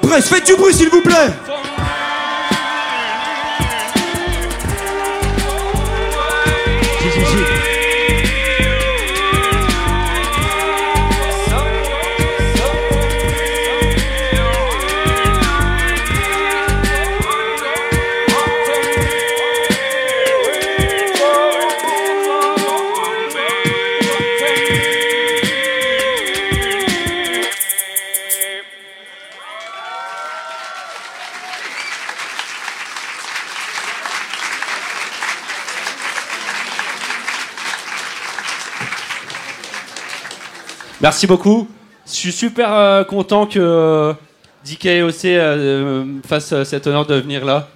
Bref, 0.01 0.25
faites 0.25 0.45
du 0.45 0.55
bruit 0.55 0.73
s'il 0.73 0.89
vous 0.89 1.01
plaît. 1.01 1.31
Merci 41.05 41.27
beaucoup. 41.27 41.67
Je 42.07 42.13
suis 42.13 42.31
super 42.31 42.73
euh, 42.73 43.03
content 43.03 43.45
que 43.45 43.59
euh, 43.59 44.13
DK 44.65 44.85
et 44.87 45.03
OC 45.03 45.25
euh, 45.25 46.03
me 46.03 46.21
fasse 46.23 46.51
euh, 46.51 46.63
cet 46.63 46.87
honneur 46.87 47.05
de 47.05 47.13
venir 47.13 47.45
là. 47.45 47.69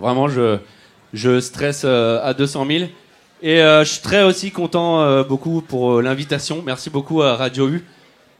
Vraiment, 0.00 0.26
je, 0.26 0.58
je 1.12 1.38
stresse 1.38 1.84
à 1.84 2.34
200 2.34 2.66
000. 2.66 2.84
Et 3.40 3.58
je 3.58 3.84
suis 3.84 4.02
très 4.02 4.24
aussi 4.24 4.50
content 4.50 5.22
beaucoup 5.22 5.60
pour 5.60 6.02
l'invitation. 6.02 6.60
Merci 6.66 6.90
beaucoup 6.90 7.22
à 7.22 7.36
Radio 7.36 7.68
U. 7.68 7.84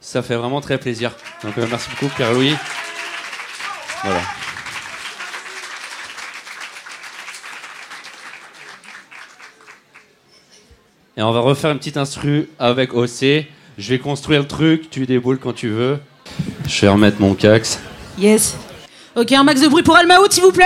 Ça 0.01 0.21
fait 0.21 0.35
vraiment 0.35 0.59
très 0.59 0.77
plaisir. 0.77 1.13
Donc 1.41 1.55
merci 1.55 1.89
beaucoup 1.89 2.13
Pierre-Louis. 2.13 2.53
Et 11.15 11.21
on 11.21 11.31
va 11.31 11.39
refaire 11.39 11.71
une 11.71 11.77
petite 11.77 11.95
instru 11.95 12.49
avec 12.59 12.93
OC. 12.93 13.47
Je 13.77 13.89
vais 13.89 13.99
construire 13.99 14.41
le 14.41 14.47
truc, 14.47 14.89
tu 14.89 15.05
déboules 15.05 15.37
quand 15.37 15.53
tu 15.53 15.69
veux. 15.69 15.99
Je 16.67 16.81
vais 16.81 16.87
remettre 16.87 17.17
mon 17.19 17.35
cax. 17.35 17.79
Yes. 18.17 18.57
Ok, 19.15 19.31
un 19.31 19.43
max 19.43 19.61
de 19.61 19.67
bruit 19.67 19.83
pour 19.83 19.95
Almaout, 19.95 20.31
s'il 20.31 20.41
vous 20.41 20.51
plaît. 20.51 20.65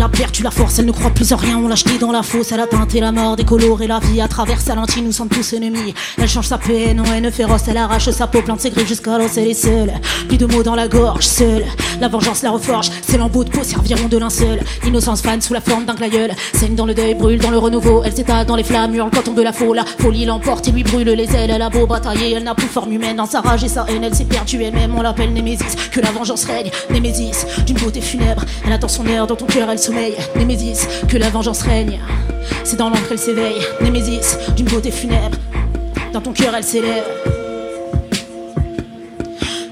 Noire, 0.00 0.10
elle 0.10 0.22
a 0.22 0.24
perdu 0.24 0.42
la 0.42 0.50
force, 0.50 0.78
elle 0.78 0.86
ne 0.86 0.92
croit 0.92 1.10
plus 1.10 1.32
en 1.32 1.36
rien, 1.36 1.58
on 1.58 1.68
l'a 1.68 1.74
jetée 1.74 1.98
dans 1.98 2.12
la 2.12 2.22
fosse, 2.22 2.52
elle 2.52 2.60
a 2.60 2.66
teinté 2.66 3.00
la 3.00 3.12
mort, 3.12 3.36
décoloré 3.36 3.86
la 3.86 3.98
vie 3.98 4.20
à 4.20 4.28
travers 4.28 4.60
sa 4.60 4.74
lentille, 4.74 5.02
nous 5.02 5.12
sommes 5.12 5.28
tous 5.28 5.52
ennemis. 5.52 5.94
Elle 6.18 6.28
change 6.28 6.46
sa 6.46 6.58
peine 6.58 7.00
en 7.00 7.04
haine 7.04 7.30
féroce, 7.30 7.62
elle 7.68 7.76
arrache 7.76 8.10
sa 8.10 8.26
peau, 8.26 8.42
plante 8.42 8.60
ses 8.60 8.70
griffes 8.70 8.88
jusqu'à 8.88 9.18
l'os, 9.18 9.36
elle 9.36 9.48
est 9.48 9.54
seule. 9.54 9.92
Plus 10.28 10.38
de 10.38 10.46
mots 10.46 10.62
dans 10.62 10.74
la 10.74 10.88
gorge, 10.88 11.24
seule. 11.24 11.64
La 12.00 12.08
vengeance 12.08 12.42
la 12.42 12.50
reforge, 12.50 12.90
ses 13.06 13.18
lambeaux 13.18 13.44
de 13.44 13.50
peau 13.50 13.62
serviront 13.62 14.08
de 14.08 14.16
linceul. 14.16 14.60
Innocence 14.86 15.22
fan 15.22 15.40
sous 15.40 15.54
la 15.54 15.60
forme 15.60 15.84
d'un 15.84 15.94
glaïeul, 15.94 16.30
saigne 16.54 16.74
dans 16.74 16.86
le 16.86 16.94
deuil, 16.94 17.14
brûle 17.14 17.38
dans 17.38 17.50
le 17.50 17.58
renouveau, 17.58 18.02
elle 18.04 18.14
s'étale 18.14 18.46
dans 18.46 18.56
les 18.56 18.64
flammes, 18.64 18.94
hurle 18.94 19.10
quand 19.12 19.22
tombe 19.22 19.38
la 19.40 19.52
foule, 19.52 19.76
la 19.76 19.84
folie 19.84 20.24
l'emporte 20.24 20.68
et 20.68 20.72
lui 20.72 20.82
brûle 20.82 21.08
les 21.08 21.34
ailes, 21.36 21.50
elle 21.50 21.62
a 21.62 21.68
beau 21.68 21.86
batailler, 21.86 22.32
elle 22.32 22.44
n'a 22.44 22.54
plus 22.54 22.66
forme 22.66 22.92
humaine, 22.92 23.16
dans 23.16 23.26
sa 23.26 23.40
rage 23.40 23.64
et 23.64 23.68
sa 23.68 23.84
haine, 23.88 24.04
elle 24.04 24.14
s'est 24.14 24.24
perdue 24.24 24.62
elle-même, 24.62 24.94
on 24.96 25.02
l'appelle 25.02 25.32
Némésis, 25.32 25.76
que 25.90 26.00
la 26.00 26.10
vengeance 26.10 26.44
règne, 26.44 26.70
Némésis, 26.90 27.46
d'une 27.66 27.78
beauté 27.78 28.00
funèbre, 28.00 28.44
elle 28.64 28.72
attend 28.72 28.88
son 28.88 29.06
heure, 29.06 29.26
dans 29.26 29.36
ton 29.36 29.46
cœur 29.46 29.68
elle 29.70 29.78
Némésis, 30.36 30.86
que 31.08 31.16
la 31.16 31.30
vengeance 31.30 31.62
règne, 31.62 32.00
c'est 32.64 32.76
dans 32.76 32.88
l'ombre 32.88 33.06
qu'elle 33.08 33.18
s'éveille, 33.18 33.60
Némésis, 33.80 34.38
d'une 34.56 34.66
beauté 34.66 34.90
funèbre, 34.90 35.38
dans 36.12 36.20
ton 36.20 36.32
cœur 36.32 36.54
elle 36.54 36.64
s'élève. 36.64 37.04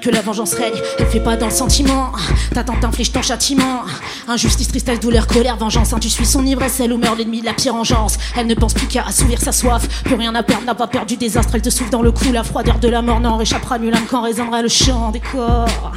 Que 0.01 0.11
la 0.11 0.21
vengeance 0.21 0.55
règne, 0.55 0.81
elle 0.99 1.07
fait 1.07 1.21
pas 1.21 1.37
dans 1.37 1.47
le 1.47 1.53
sentiment. 1.53 2.13
Ta 2.55 2.63
tante 2.63 2.85
inflige 2.85 3.13
ton 3.13 3.21
châtiment. 3.21 3.83
Injustice, 4.29 4.69
tristesse, 4.69 5.01
douleur, 5.01 5.27
colère, 5.27 5.57
vengeance. 5.57 5.93
Hein, 5.93 5.99
tu 6.01 6.09
suis 6.09 6.25
son 6.25 6.47
ivresse, 6.47 6.79
elle 6.81 6.93
ou 6.93 6.99
meurt 6.99 7.19
l'ennemi 7.19 7.41
de 7.41 7.47
la 7.47 7.53
pire 7.53 7.75
engeance. 7.75 8.17
Elle 8.37 8.47
ne 8.47 8.55
pense 8.55 8.75
plus 8.75 8.87
qu'à 8.87 9.05
assouvir 9.07 9.41
sa 9.41 9.53
soif. 9.53 9.87
Plus 10.05 10.15
rien 10.15 10.35
à 10.35 10.43
perdre, 10.43 10.65
n'a 10.65 10.75
pas 10.75 10.87
perdu 10.87 11.17
désastre. 11.17 11.55
Elle 11.55 11.63
te 11.63 11.71
souffle 11.71 11.91
dans 11.91 12.03
le 12.03 12.13
cou, 12.13 12.33
la 12.33 12.45
froideur 12.45 12.79
de 12.79 12.89
la 12.89 13.03
mort 13.03 13.21
n'en 13.21 13.37
réchappera 13.37 13.79
nul 13.79 13.93
âme 13.93 14.07
quand 14.09 14.23
résonnera 14.23 14.63
le 14.63 14.69
chant 14.69 15.11
des 15.11 15.21
corps. 15.21 15.93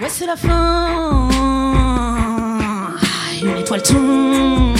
Ouais, 0.00 0.08
c'est 0.08 0.26
la 0.26 0.36
fin. 0.36 1.85
Une 3.66 3.74
étoile 3.74 3.82
tombe. 3.82 4.76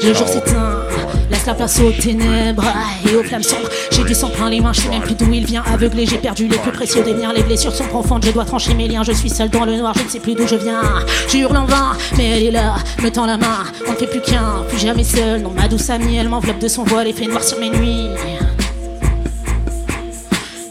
Le 0.00 0.14
jour 0.14 0.28
s'éteint, 0.28 0.82
laisse 1.28 1.46
la 1.46 1.54
place 1.54 1.80
aux 1.80 1.90
ténèbres 1.90 2.64
et 3.04 3.16
aux 3.16 3.24
flammes 3.24 3.42
sombres. 3.42 3.68
J'ai 3.90 4.04
du 4.04 4.14
sang 4.14 4.28
plein 4.28 4.48
les 4.48 4.60
mains, 4.60 4.72
je 4.72 4.82
sais 4.82 4.88
même 4.88 5.02
plus 5.02 5.14
d'où 5.14 5.32
il 5.32 5.44
vient. 5.44 5.64
Aveuglé, 5.72 6.06
j'ai 6.06 6.18
perdu 6.18 6.46
les 6.46 6.58
plus 6.58 6.70
précieux 6.70 7.02
des 7.02 7.14
liens. 7.14 7.32
Les 7.32 7.42
blessures 7.42 7.74
sont 7.74 7.86
profondes, 7.86 8.24
je 8.24 8.30
dois 8.30 8.44
trancher 8.44 8.74
mes 8.74 8.86
liens. 8.86 9.02
Je 9.02 9.10
suis 9.10 9.28
seul 9.28 9.48
dans 9.48 9.64
le 9.64 9.76
noir, 9.76 9.92
je 9.98 10.04
ne 10.04 10.08
sais 10.08 10.20
plus 10.20 10.34
d'où 10.34 10.46
je 10.46 10.54
viens. 10.54 10.82
Je 11.28 11.38
hurle 11.38 11.56
en 11.56 11.64
vain, 11.64 11.96
mais 12.16 12.28
elle 12.28 12.44
est 12.44 12.50
là, 12.52 12.76
me 13.02 13.10
tend 13.10 13.26
la 13.26 13.38
main. 13.38 13.64
On 13.88 13.92
ne 13.92 13.96
fait 13.96 14.06
plus 14.06 14.20
qu'un, 14.20 14.62
plus 14.68 14.78
jamais 14.78 15.04
seul. 15.04 15.42
Non, 15.42 15.50
ma 15.50 15.66
douce 15.66 15.90
amie, 15.90 16.16
elle 16.16 16.28
m'enveloppe 16.28 16.60
de 16.60 16.68
son 16.68 16.84
voile 16.84 17.08
et 17.08 17.12
fait 17.12 17.26
noir 17.26 17.42
sur 17.42 17.58
mes 17.58 17.70
nuits. 17.70 18.06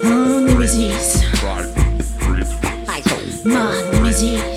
Un 0.05 0.41
Némésis, 0.41 1.23
ma 3.43 3.71
Némésis. 3.91 4.56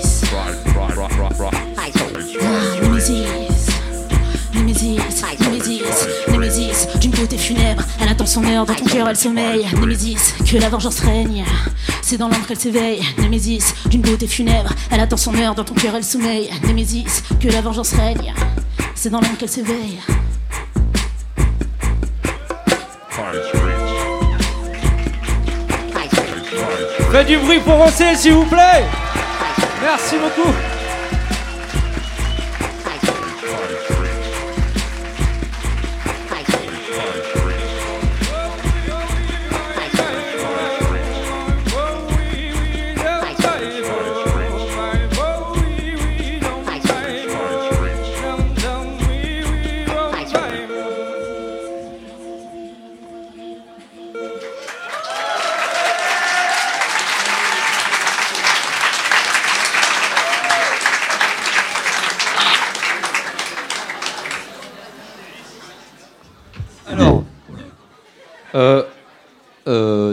Funèbre, 7.53 7.83
elle 8.01 8.09
attend 8.09 8.25
son 8.25 8.43
heure, 8.45 8.65
dans 8.65 8.73
ton 8.73 8.85
cœur 8.85 9.09
elle 9.09 9.15
sommeille. 9.15 9.67
Némésis, 9.79 10.35
que 10.49 10.57
la 10.57 10.69
vengeance 10.69 10.99
règne, 10.99 11.43
c'est 12.01 12.17
dans 12.17 12.29
l'ombre 12.29 12.47
qu'elle 12.47 12.59
s'éveille. 12.59 13.01
Némésis, 13.17 13.73
d'une 13.87 14.01
beauté 14.01 14.27
funèbre, 14.27 14.73
elle 14.89 14.99
attend 14.99 15.17
son 15.17 15.35
heure, 15.35 15.55
dans 15.55 15.63
ton 15.63 15.73
cœur 15.73 15.93
elle 15.95 16.03
sommeille. 16.03 16.49
Némésis, 16.63 17.23
que 17.39 17.49
la 17.49 17.61
vengeance 17.61 17.93
règne, 17.93 18.33
c'est 18.95 19.09
dans 19.09 19.19
l'ombre 19.19 19.37
qu'elle 19.37 19.49
s'éveille. 19.49 19.99
Faites 27.11 27.27
du 27.27 27.37
bruit 27.37 27.59
pour 27.59 27.75
Rossé, 27.75 28.15
s'il 28.15 28.33
vous 28.33 28.45
plaît 28.45 28.85
Merci 29.83 30.15
beaucoup 30.15 30.53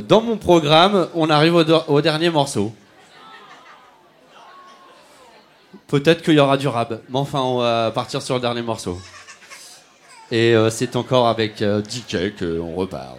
dans 0.08 0.22
mon 0.22 0.38
programme, 0.38 1.08
on 1.14 1.28
arrive 1.28 1.54
au, 1.54 2.00
dernier 2.00 2.30
morceau. 2.30 2.74
Peut-être 5.86 6.22
qu'il 6.22 6.34
y 6.34 6.40
aura 6.40 6.56
du 6.56 6.66
rap, 6.66 7.02
mais 7.10 7.18
enfin, 7.18 7.40
on 7.40 7.58
va 7.58 7.90
partir 7.90 8.22
sur 8.22 8.34
le 8.34 8.40
dernier 8.40 8.62
morceau. 8.62 8.98
Et 10.30 10.54
euh, 10.54 10.70
c'est 10.70 10.96
encore 10.96 11.28
avec 11.28 11.60
euh, 11.62 11.82
DK 11.82 12.38
qu'on 12.38 12.74
repart. 12.74 13.16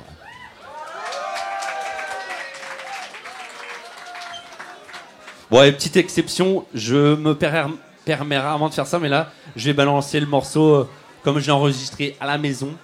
Bon, 5.50 5.64
et 5.64 5.72
petite 5.72 5.98
exception, 5.98 6.66
je 6.76 7.16
me 7.16 7.34
per- 7.34 7.66
permets 8.06 8.38
rarement 8.38 8.70
de 8.70 8.74
faire 8.74 8.86
ça, 8.86 9.00
mais 9.00 9.10
là, 9.10 9.32
je 9.56 9.66
vais 9.66 9.74
balancer 9.74 10.20
le 10.20 10.28
morceau 10.28 10.74
euh, 10.74 10.90
comme 11.24 11.40
je 11.40 11.46
l'ai 11.48 11.52
enregistré 11.52 12.16
à 12.20 12.28
la 12.28 12.38
maison. 12.38 12.76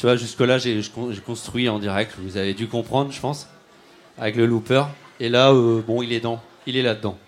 Tu 0.00 0.06
vois, 0.06 0.16
jusque-là, 0.16 0.56
j'ai 0.56 0.80
construit 1.26 1.68
en 1.68 1.78
direct, 1.78 2.14
vous 2.16 2.38
avez 2.38 2.54
dû 2.54 2.68
comprendre, 2.68 3.12
je 3.12 3.20
pense, 3.20 3.46
avec 4.16 4.34
le 4.34 4.46
looper. 4.46 4.84
Et 5.20 5.28
là, 5.28 5.52
euh, 5.52 5.82
bon, 5.86 6.00
il 6.00 6.14
est 6.14 6.20
dans, 6.20 6.40
il 6.66 6.78
est 6.78 6.82
là-dedans. 6.82 7.18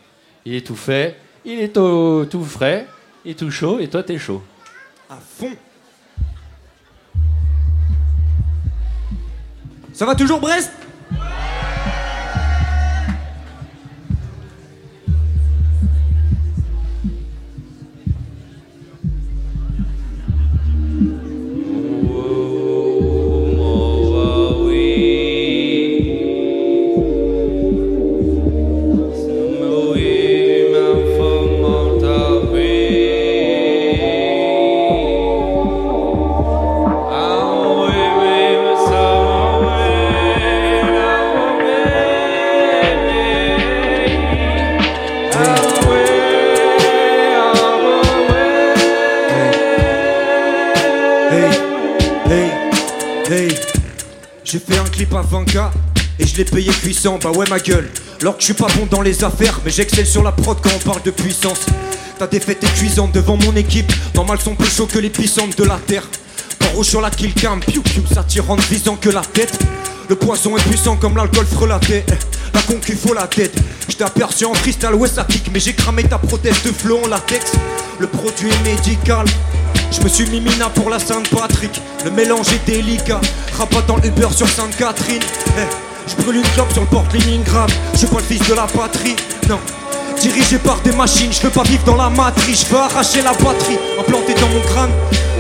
Il 0.46 0.54
est 0.54 0.66
tout 0.66 0.74
fait, 0.74 1.18
il 1.44 1.60
est 1.60 1.74
tout, 1.74 2.26
tout 2.30 2.42
frais, 2.42 2.86
il 3.26 3.32
est 3.32 3.34
tout 3.34 3.50
chaud, 3.50 3.78
et 3.78 3.88
toi, 3.88 4.02
t'es 4.02 4.16
chaud. 4.16 4.42
À 5.10 5.16
fond. 5.16 5.50
Ça 9.92 10.06
va 10.06 10.14
toujours 10.14 10.40
Brest? 10.40 10.72
Bah 57.02 57.30
ouais 57.32 57.46
ma 57.50 57.58
gueule. 57.58 57.90
Alors 58.20 58.36
que 58.36 58.40
je 58.40 58.44
suis 58.44 58.54
pas 58.54 58.68
bon 58.76 58.86
dans 58.88 59.00
les 59.00 59.24
affaires, 59.24 59.58
mais 59.64 59.72
j'excelle 59.72 60.06
sur 60.06 60.22
la 60.22 60.30
prod 60.30 60.56
quand 60.62 60.70
on 60.72 60.88
parle 60.88 61.02
de 61.02 61.10
puissance. 61.10 61.66
Ta 62.16 62.28
défaite 62.28 62.62
est 62.62 62.74
cuisante 62.74 63.10
devant 63.10 63.36
mon 63.36 63.56
équipe, 63.56 63.92
normal 64.14 64.38
sont 64.40 64.54
plus 64.54 64.70
chauds 64.70 64.86
que 64.86 65.00
les 65.00 65.10
puissantes 65.10 65.58
de 65.58 65.64
la 65.64 65.78
terre. 65.84 66.04
Pas 66.60 66.66
rouge 66.66 66.86
sur 66.86 67.00
la 67.00 67.10
kill 67.10 67.34
cam, 67.34 67.58
piou 67.58 67.82
piou, 67.82 68.04
ça 68.12 68.22
tire 68.22 68.48
en 68.48 68.54
visant 68.54 68.94
que 68.94 69.10
la 69.10 69.22
tête. 69.22 69.58
Le 70.08 70.14
poison 70.14 70.56
est 70.56 70.62
puissant 70.62 70.96
comme 70.96 71.16
l'alcool 71.16 71.44
frelaté. 71.46 72.04
La 72.54 72.62
concu 72.62 72.94
faut 72.94 73.14
la 73.14 73.26
tête. 73.26 73.56
Je 73.88 73.96
t'ai 73.96 74.04
aperçu 74.04 74.44
en 74.44 74.54
freestyle, 74.54 74.94
ouais 74.94 75.08
ça 75.08 75.24
pique, 75.24 75.50
mais 75.52 75.58
j'ai 75.58 75.72
cramé 75.72 76.04
ta 76.04 76.18
prothèse 76.18 76.62
de 76.62 76.70
flot 76.70 77.00
en 77.04 77.08
latex. 77.08 77.50
Le 77.98 78.06
produit 78.06 78.48
est 78.50 78.62
médical. 78.62 79.26
Je 79.90 80.00
me 80.00 80.08
suis 80.08 80.26
mis 80.26 80.40
mina 80.40 80.68
pour 80.68 80.88
la 80.88 81.00
Sainte-Patrick. 81.00 81.82
Le 82.04 82.12
mélange 82.12 82.46
est 82.52 82.64
délicat. 82.64 83.20
Rabat 83.58 83.82
dans 83.88 83.96
le 83.96 84.06
Uber 84.06 84.28
sur 84.34 84.48
Sainte-Catherine. 84.48 85.22
Eh, 85.58 85.81
je 86.06 86.22
brûle 86.22 86.36
une 86.36 86.42
clope 86.54 86.72
sur 86.72 86.82
le 86.82 86.88
port 86.88 87.04
Leningrad. 87.12 87.70
Je 87.94 88.06
pas 88.06 88.18
le 88.18 88.22
fils 88.22 88.48
de 88.48 88.54
la 88.54 88.66
patrie. 88.66 89.16
Non. 89.48 89.58
Dirigé 90.20 90.58
par 90.58 90.80
des 90.82 90.92
machines, 90.92 91.32
je 91.32 91.40
veux 91.40 91.50
pas 91.50 91.62
vivre 91.64 91.82
dans 91.84 91.96
la 91.96 92.08
matrice, 92.08 92.66
je 92.66 92.72
veux 92.72 92.80
arracher 92.80 93.22
la 93.22 93.32
batterie, 93.32 93.78
implanté 93.98 94.34
dans 94.34 94.48
mon 94.48 94.60
crâne. 94.60 94.90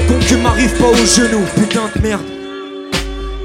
Concu 0.08 0.36
m'arrive 0.36 0.72
pas 0.76 0.88
aux 0.88 1.06
genoux, 1.06 1.44
putain 1.54 1.90
de 1.94 2.02
merde. 2.02 2.22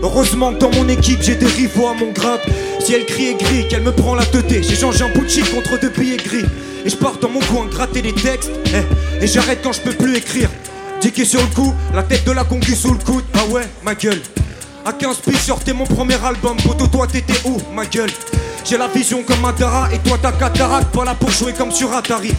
Heureusement 0.01 0.53
que 0.53 0.59
dans 0.59 0.71
mon 0.71 0.87
équipe 0.89 1.21
j'ai 1.21 1.35
des 1.35 1.45
rivaux 1.45 1.87
à 1.87 1.93
mon 1.93 2.11
grade. 2.11 2.41
Si 2.79 2.93
elle 2.93 3.05
crie 3.05 3.27
et 3.27 3.35
grille, 3.35 3.67
qu'elle 3.67 3.81
me 3.83 3.91
prend 3.91 4.15
la 4.15 4.25
tête, 4.25 4.49
j'ai 4.49 4.75
changé 4.75 5.03
un 5.03 5.09
bout 5.09 5.25
de 5.25 5.29
shit 5.29 5.53
contre 5.53 5.79
deux 5.79 5.89
billets 5.89 6.17
gris. 6.17 6.45
Et 6.85 6.89
je 6.89 6.95
pars 6.95 7.17
dans 7.19 7.29
mon 7.29 7.39
coin 7.41 7.65
gratter 7.65 8.01
les 8.01 8.13
textes, 8.13 8.51
eh, 8.67 9.23
et 9.23 9.27
j'arrête 9.27 9.59
quand 9.61 9.73
je 9.73 9.81
peux 9.81 9.93
plus 9.93 10.15
écrire. 10.15 10.49
Dicky 11.01 11.25
sur 11.25 11.41
le 11.41 11.47
coup, 11.47 11.73
la 11.93 12.03
tête 12.03 12.25
de 12.25 12.31
la 12.31 12.43
concu 12.43 12.75
sous 12.75 12.93
le 12.93 12.99
coude, 12.99 13.23
ah 13.33 13.45
ouais, 13.51 13.67
ma 13.83 13.93
gueule. 13.93 14.21
À 14.87 14.93
15 14.93 15.17
piges 15.17 15.41
sortais 15.41 15.73
mon 15.73 15.83
premier 15.83 16.15
album, 16.23 16.55
poto 16.65 16.87
toi 16.87 17.07
t'étais 17.07 17.41
où, 17.43 17.57
ma 17.73 17.85
gueule? 17.85 18.09
J'ai 18.63 18.77
la 18.77 18.87
vision 18.87 19.21
comme 19.21 19.43
un 19.43 19.51
Dara 19.51 19.89
et 19.93 19.99
toi 19.99 20.17
ta 20.17 20.31
cataracte, 20.31 20.95
pas 20.95 21.03
là 21.03 21.13
pour 21.13 21.29
jouer 21.29 21.51
comme 21.51 21.73
sur 21.73 21.93
Atari. 21.93 22.31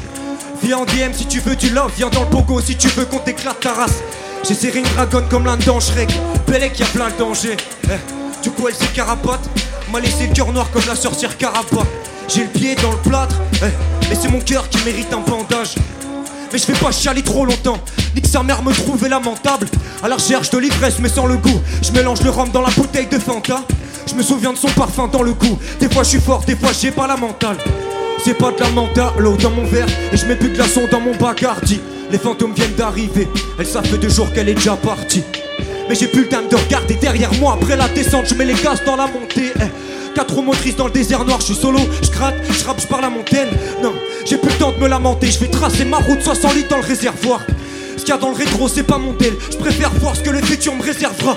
Viens 0.63 0.79
en 0.79 0.87
DM 0.87 1.13
si 1.13 1.27
tu 1.27 1.41
veux 1.41 1.57
du 1.57 1.69
love, 1.69 1.93
viens 1.95 2.09
dans 2.09 2.23
le 2.23 2.31
pogo 2.31 2.59
si 2.63 2.75
tu 2.75 2.89
veux 2.89 3.05
qu'on 3.05 3.19
t'éclate 3.19 3.61
ta 3.61 3.75
race. 3.75 3.99
J'ai 4.49 4.55
serré 4.55 4.79
une 4.79 4.87
dragonne 4.87 5.29
comme 5.29 5.45
l'un 5.45 5.59
dans 5.59 5.79
Shrek, 5.79 6.09
plein 6.47 7.11
de 7.11 7.19
dangers. 7.19 7.59
Eh, 7.85 8.43
du 8.43 8.51
coup 8.51 8.67
elle 8.67 8.75
s'est 8.75 8.95
carapote, 8.95 9.47
m'a 9.93 10.01
laissé 10.01 10.27
le 10.27 10.33
cœur 10.33 10.51
noir 10.51 10.71
comme 10.71 10.87
la 10.87 10.97
sorcière 10.97 11.37
Carapat. 11.37 11.85
J'ai 12.29 12.45
le 12.45 12.49
pied 12.49 12.75
dans 12.77 12.93
le 12.93 12.99
plâtre, 12.99 13.37
eh, 13.57 14.09
mais 14.09 14.17
c'est 14.19 14.29
mon 14.29 14.41
cœur 14.41 14.67
qui 14.71 14.83
mérite 14.87 15.13
un 15.13 15.21
bandage. 15.21 15.75
Mais 16.53 16.59
je 16.59 16.67
vais 16.67 16.79
pas 16.79 16.91
chialer 16.91 17.23
trop 17.23 17.45
longtemps, 17.45 17.79
ni 18.15 18.23
que 18.23 18.29
sa 18.29 18.43
mère 18.43 18.63
me 18.63 18.73
trouvait 18.73 19.09
lamentable. 19.09 19.67
À 20.03 20.09
la 20.09 20.17
recherche 20.17 20.51
de 20.51 20.59
l'ivresse, 20.59 20.99
mais 21.01 21.09
sans 21.09 21.27
le 21.27 21.37
goût. 21.37 21.61
Je 21.83 21.93
mélange 21.93 22.23
le 22.23 22.31
rhum 22.31 22.49
dans 22.51 22.63
la 22.63 22.71
bouteille 22.71 23.07
de 23.07 23.19
Fanta. 23.19 23.63
Je 24.07 24.15
me 24.15 24.23
souviens 24.23 24.53
de 24.53 24.59
son 24.59 24.69
parfum 24.69 25.09
dans 25.09 25.23
le 25.23 25.35
cou. 25.35 25.59
Des 25.81 25.91
fois 25.91 26.03
je 26.03 26.11
suis 26.11 26.21
fort, 26.21 26.43
des 26.47 26.57
fois 26.57 26.71
j'ai 26.79 26.91
pas 26.91 27.07
la 27.07 27.17
mentale. 27.17 27.59
C'est 28.25 28.35
pas 28.35 28.51
de 28.51 28.61
la 28.61 28.71
mentale, 28.71 29.13
l'eau 29.19 29.37
dans 29.37 29.51
mon 29.51 29.65
verre, 29.65 29.87
et 30.13 30.17
je 30.17 30.27
mets 30.27 30.37
plus 30.37 30.49
de 30.49 30.55
glaçons 30.55 30.89
dans 30.91 31.01
mon 31.01 31.15
bacardi. 31.15 31.81
Les 32.11 32.19
fantômes 32.19 32.55
viennent 32.55 32.75
d'arriver, 32.75 33.29
elles 33.59 33.67
savent 33.67 33.85
fait 33.85 33.99
deux 33.99 34.09
jours 34.09 34.33
qu'elle 34.33 34.49
est 34.49 34.55
déjà 34.55 34.77
partie. 34.77 35.23
Mais 35.89 35.95
j'ai 35.95 36.07
plus 36.07 36.23
le 36.23 36.29
temps 36.29 36.43
de 36.51 36.57
regarder 36.57 36.95
derrière 36.95 37.33
moi 37.35 37.59
après 37.61 37.77
la 37.77 37.89
descente, 37.89 38.27
je 38.27 38.35
mets 38.35 38.47
les 38.47 38.55
gaz 38.55 38.83
dans 38.85 38.97
la 38.97 39.07
montée. 39.07 39.53
Eh, 39.57 40.08
Quatre 40.19 40.35
roues 40.35 40.43
motrices 40.43 40.75
dans 40.75 40.87
le 40.87 40.91
désert 40.91 41.25
noir, 41.25 41.39
je 41.39 41.45
suis 41.45 41.55
solo, 41.55 41.79
je 42.03 42.11
gratte, 42.11 42.35
je 42.51 42.65
rappe, 42.65 42.81
je 42.81 42.89
pars 42.89 43.01
la 43.01 43.09
montagne. 43.09 43.51
Non, 43.81 43.95
j'ai 44.27 44.37
plus 44.37 44.51
le 44.51 44.59
temps 44.59 44.73
de 44.73 44.79
me 44.79 44.89
lamenter, 44.89 45.31
je 45.31 45.39
vais 45.39 45.47
tracer 45.47 45.85
ma 45.85 45.99
route 45.99 46.21
60 46.21 46.57
litres 46.57 46.71
dans 46.71 46.79
le 46.79 46.83
réservoir. 46.83 47.41
Ce 47.97 48.01
qu'il 48.01 48.09
y 48.09 48.13
a 48.13 48.17
dans 48.17 48.31
le 48.31 48.35
rétro, 48.35 48.67
c'est 48.67 48.83
pas 48.83 48.99
mon 48.99 49.13
tel, 49.13 49.33
je 49.49 49.57
préfère 49.57 49.93
voir 49.95 50.17
ce 50.17 50.23
que 50.23 50.31
le 50.31 50.43
futur 50.43 50.75
me 50.75 50.83
réservera. 50.83 51.37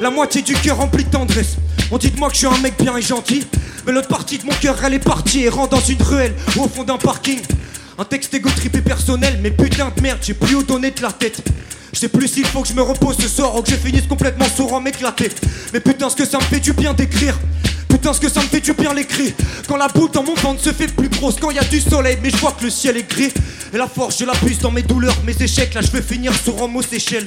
La 0.00 0.10
moitié 0.10 0.42
du 0.42 0.54
cœur 0.54 0.76
rempli 0.76 1.02
de 1.02 1.10
tendresse. 1.10 1.56
On 1.90 1.98
dit 1.98 2.12
de 2.12 2.20
moi 2.20 2.28
que 2.28 2.34
je 2.34 2.38
suis 2.38 2.46
un 2.46 2.56
mec 2.58 2.74
bien 2.80 2.96
et 2.96 3.02
gentil, 3.02 3.44
mais 3.84 3.90
l'autre 3.90 4.06
partie 4.06 4.38
de 4.38 4.46
mon 4.46 4.52
cœur, 4.52 4.76
elle 4.84 4.94
est 4.94 5.00
partie 5.00 5.42
et 5.42 5.48
rentre 5.48 5.70
dans 5.70 5.84
une 5.84 6.00
ruelle 6.00 6.36
ou 6.56 6.62
au 6.62 6.68
fond 6.68 6.84
d'un 6.84 6.98
parking. 6.98 7.40
Un 7.98 8.04
texte 8.04 8.32
égo 8.32 8.48
tripé 8.54 8.80
personnel, 8.80 9.40
mais 9.42 9.50
putain 9.50 9.90
de 9.96 10.00
merde, 10.00 10.20
j'ai 10.22 10.34
plus 10.34 10.54
où 10.54 10.62
donner 10.62 10.92
de 10.92 11.02
la 11.02 11.10
tête. 11.10 11.42
Je 11.92 11.98
sais 11.98 12.08
plus 12.08 12.28
s'il 12.28 12.46
faut 12.46 12.62
que 12.62 12.68
je 12.68 12.74
me 12.74 12.82
repose 12.82 13.16
ce 13.16 13.26
soir 13.26 13.56
ou 13.56 13.62
que 13.62 13.70
je 13.70 13.74
finisse 13.74 14.06
complètement 14.06 14.46
sourd 14.56 14.74
en 14.74 14.80
m'éclater. 14.80 15.30
Mais 15.72 15.80
putain, 15.80 16.08
ce 16.08 16.14
que 16.14 16.24
ça 16.24 16.38
me 16.38 16.44
fait 16.44 16.60
du 16.60 16.72
bien 16.74 16.94
d'écrire. 16.94 17.36
Putain, 18.00 18.14
ce 18.14 18.20
que 18.20 18.30
ça 18.30 18.40
me 18.40 18.46
fait 18.46 18.60
du 18.60 18.72
bien 18.72 18.94
l'écrit. 18.94 19.34
Quand 19.68 19.76
la 19.76 19.86
boule 19.88 20.10
dans 20.10 20.22
mon 20.22 20.32
ventre 20.32 20.62
se 20.62 20.72
fait 20.72 20.86
plus 20.86 21.10
grosse, 21.10 21.34
quand 21.38 21.50
y 21.50 21.58
a 21.58 21.64
du 21.64 21.82
soleil, 21.82 22.16
mais 22.22 22.30
je 22.30 22.36
vois 22.38 22.52
que 22.52 22.64
le 22.64 22.70
ciel 22.70 22.96
est 22.96 23.06
gris. 23.06 23.30
Et 23.74 23.76
la 23.76 23.86
force, 23.86 24.18
je 24.18 24.24
la 24.24 24.32
puise 24.32 24.58
dans 24.58 24.70
mes 24.70 24.80
douleurs, 24.80 25.14
mes 25.26 25.36
échecs. 25.38 25.74
Là, 25.74 25.82
je 25.82 25.90
veux 25.90 26.00
finir 26.00 26.32
sur 26.34 26.62
un 26.62 26.66
mot 26.66 26.80
Seychelles. 26.80 27.26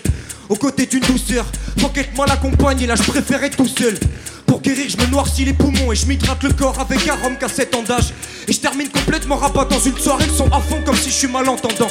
Aux 0.49 0.55
côtés 0.55 0.87
d'une 0.87 1.01
douceur, 1.01 1.45
Pocket 1.79 2.15
moi 2.15 2.25
l'accompagne 2.25 2.81
et 2.81 2.87
là, 2.87 2.95
je 2.95 3.03
préfère 3.03 3.43
être 3.43 3.55
tout 3.55 3.67
seul. 3.67 3.99
Pour 4.47 4.61
guérir, 4.61 4.89
je 4.89 4.97
me 4.97 5.05
noircis 5.11 5.45
les 5.45 5.53
poumons 5.53 5.91
et 5.91 5.95
je 5.95 6.07
m'hydrate 6.07 6.41
le 6.41 6.51
corps 6.53 6.79
avec 6.79 7.07
un 7.07 7.13
rhum 7.17 7.37
qu'à 7.37 7.49
7 7.49 7.75
ans 7.75 7.83
d'âge. 7.83 8.11
Et 8.47 8.53
je 8.53 8.59
termine 8.59 8.89
complètement 8.89 9.35
rabat 9.35 9.65
dans 9.65 9.79
une 9.79 9.97
soirée, 9.99 10.25
ils 10.27 10.35
sont 10.35 10.51
à 10.51 10.59
fond 10.59 10.81
comme 10.83 10.97
si 10.97 11.11
je 11.11 11.15
suis 11.15 11.27
malentendant. 11.27 11.89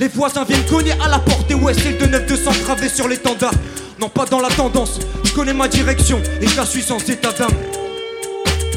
Les 0.00 0.08
voisins 0.08 0.42
viennent 0.42 0.66
cogner 0.68 0.94
à 1.00 1.08
la 1.08 1.20
porte 1.20 1.48
et 1.52 1.54
ouais, 1.54 1.72
c'est 1.72 1.92
le 1.92 1.98
de 1.98 2.06
9200 2.06 2.50
gravé 2.64 2.88
sur 2.88 3.06
l'étendard. 3.06 3.54
Non, 4.00 4.08
pas 4.08 4.24
dans 4.24 4.40
la 4.40 4.48
tendance, 4.48 4.98
je 5.22 5.30
connais 5.30 5.54
ma 5.54 5.68
direction 5.68 6.20
et 6.40 6.48
je 6.48 6.56
la 6.56 6.66
suis 6.66 6.82
sans 6.82 6.98
état 7.08 7.30
d'âme. 7.30 7.83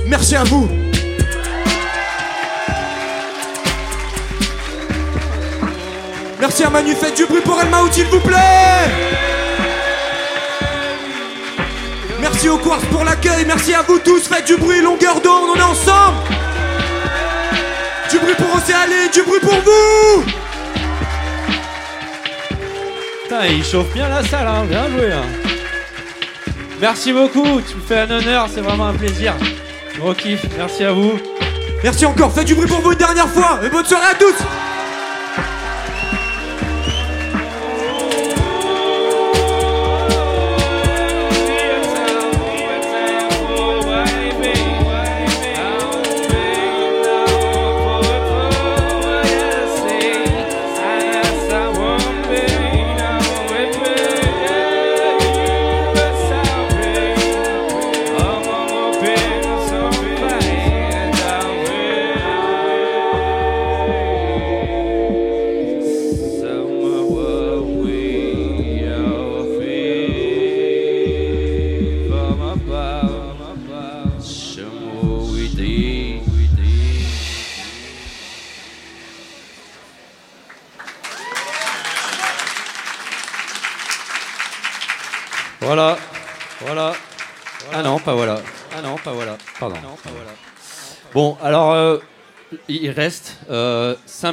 Merci 0.07 0.35
à 0.35 0.43
vous. 0.45 0.69
Merci 6.39 6.63
à 6.63 6.69
Manu, 6.69 6.93
faites 6.93 7.15
du 7.17 7.25
bruit 7.25 7.41
pour 7.41 7.59
El 7.59 7.69
Maout, 7.69 7.91
s'il 7.91 8.05
vous 8.05 8.19
plaît. 8.19 8.37
Merci 12.21 12.49
au 12.49 12.57
Quartz 12.57 12.85
pour 12.91 13.03
l'accueil, 13.03 13.45
merci 13.45 13.73
à 13.73 13.81
vous 13.81 13.99
tous, 13.99 14.27
faites 14.27 14.45
du 14.45 14.55
bruit, 14.57 14.81
longueur 14.81 15.19
d'onde, 15.21 15.49
on 15.55 15.59
est 15.59 15.63
ensemble. 15.63 16.17
Du 18.11 18.19
bruit 18.19 18.35
pour 18.35 18.55
Océalie, 18.55 19.09
du 19.13 19.21
bruit 19.23 19.39
pour 19.41 19.55
vous. 19.55 20.23
Putain, 23.23 23.45
il 23.47 23.63
chauffe 23.65 23.91
bien 23.93 24.07
la 24.07 24.23
salle, 24.23 24.47
hein. 24.47 24.63
bien 24.69 24.87
joué. 24.89 25.11
hein. 25.11 25.25
Merci 26.79 27.11
beaucoup, 27.11 27.59
tu 27.67 27.75
me 27.75 27.81
fais 27.81 27.99
un 27.99 28.11
honneur, 28.11 28.47
c'est 28.53 28.61
vraiment 28.61 28.87
un 28.87 28.93
plaisir. 28.93 29.33
Gros 29.97 30.13
kiff, 30.13 30.45
merci 30.57 30.83
à 30.83 30.91
vous. 30.91 31.13
Merci 31.83 32.05
encore, 32.05 32.31
faites 32.31 32.45
du 32.45 32.55
bruit 32.55 32.67
pour 32.67 32.81
vous 32.81 32.91
une 32.91 32.97
dernière 32.97 33.27
fois 33.27 33.60
et 33.63 33.69
bonne 33.69 33.86
soirée 33.86 34.12
à 34.12 34.15
tous. 34.15 34.36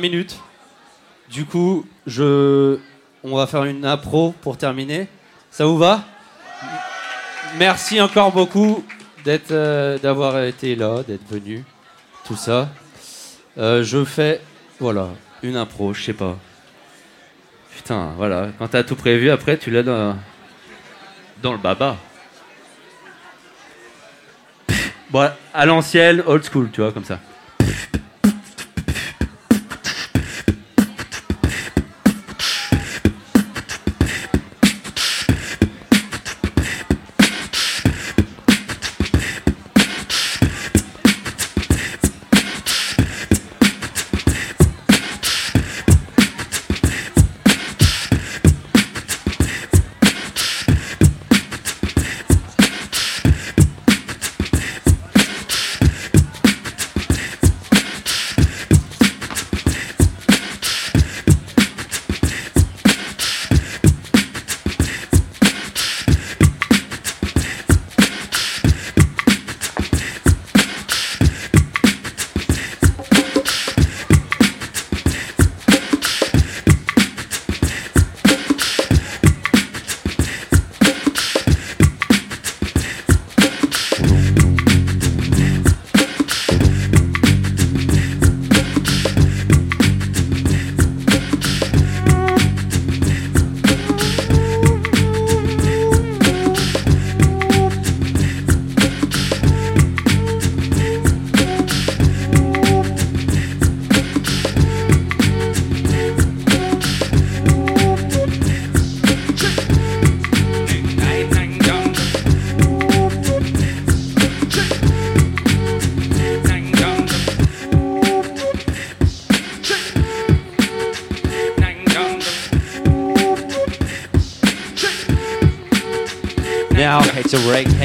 Minutes. 0.09 0.39
Du 1.31 1.47
coup, 1.47 1.87
je, 2.07 2.79
on 3.23 3.37
va 3.37 3.47
faire 3.47 3.65
une 3.65 3.87
impro 3.87 4.35
pour 4.43 4.59
terminer. 4.59 5.09
Ça 5.51 5.65
vous 5.65 5.79
va? 5.79 6.05
Merci 7.59 8.01
encore 8.01 8.33
beaucoup 8.33 8.85
d'être, 9.25 9.53
euh, 9.53 9.99
d'avoir 9.99 10.43
été 10.43 10.77
là, 10.77 11.03
d'être 11.03 11.27
venu, 11.29 11.65
tout 12.27 12.37
ça. 12.37 12.69
Euh, 13.57 13.83
je 13.83 14.05
fais, 14.05 14.41
voilà, 14.79 15.09
une 15.43 15.57
impro, 15.57 15.95
je 15.95 16.03
sais 16.03 16.13
pas. 16.13 16.37
Putain, 17.75 18.13
voilà, 18.17 18.49
quand 18.59 18.69
t'as 18.69 18.83
tout 18.83 18.97
prévu, 18.97 19.31
après 19.31 19.57
tu 19.57 19.71
l'as 19.71 19.83
dans, 19.83 20.17
dans 21.43 21.53
le 21.53 21.59
baba. 21.59 21.97
Bon, 25.11 25.31
à 25.55 25.65
l'ancienne, 25.65 26.23
old 26.27 26.45
school, 26.45 26.71
tu 26.73 26.83
vois, 26.83 26.93
comme 26.93 27.05
ça. 27.05 27.21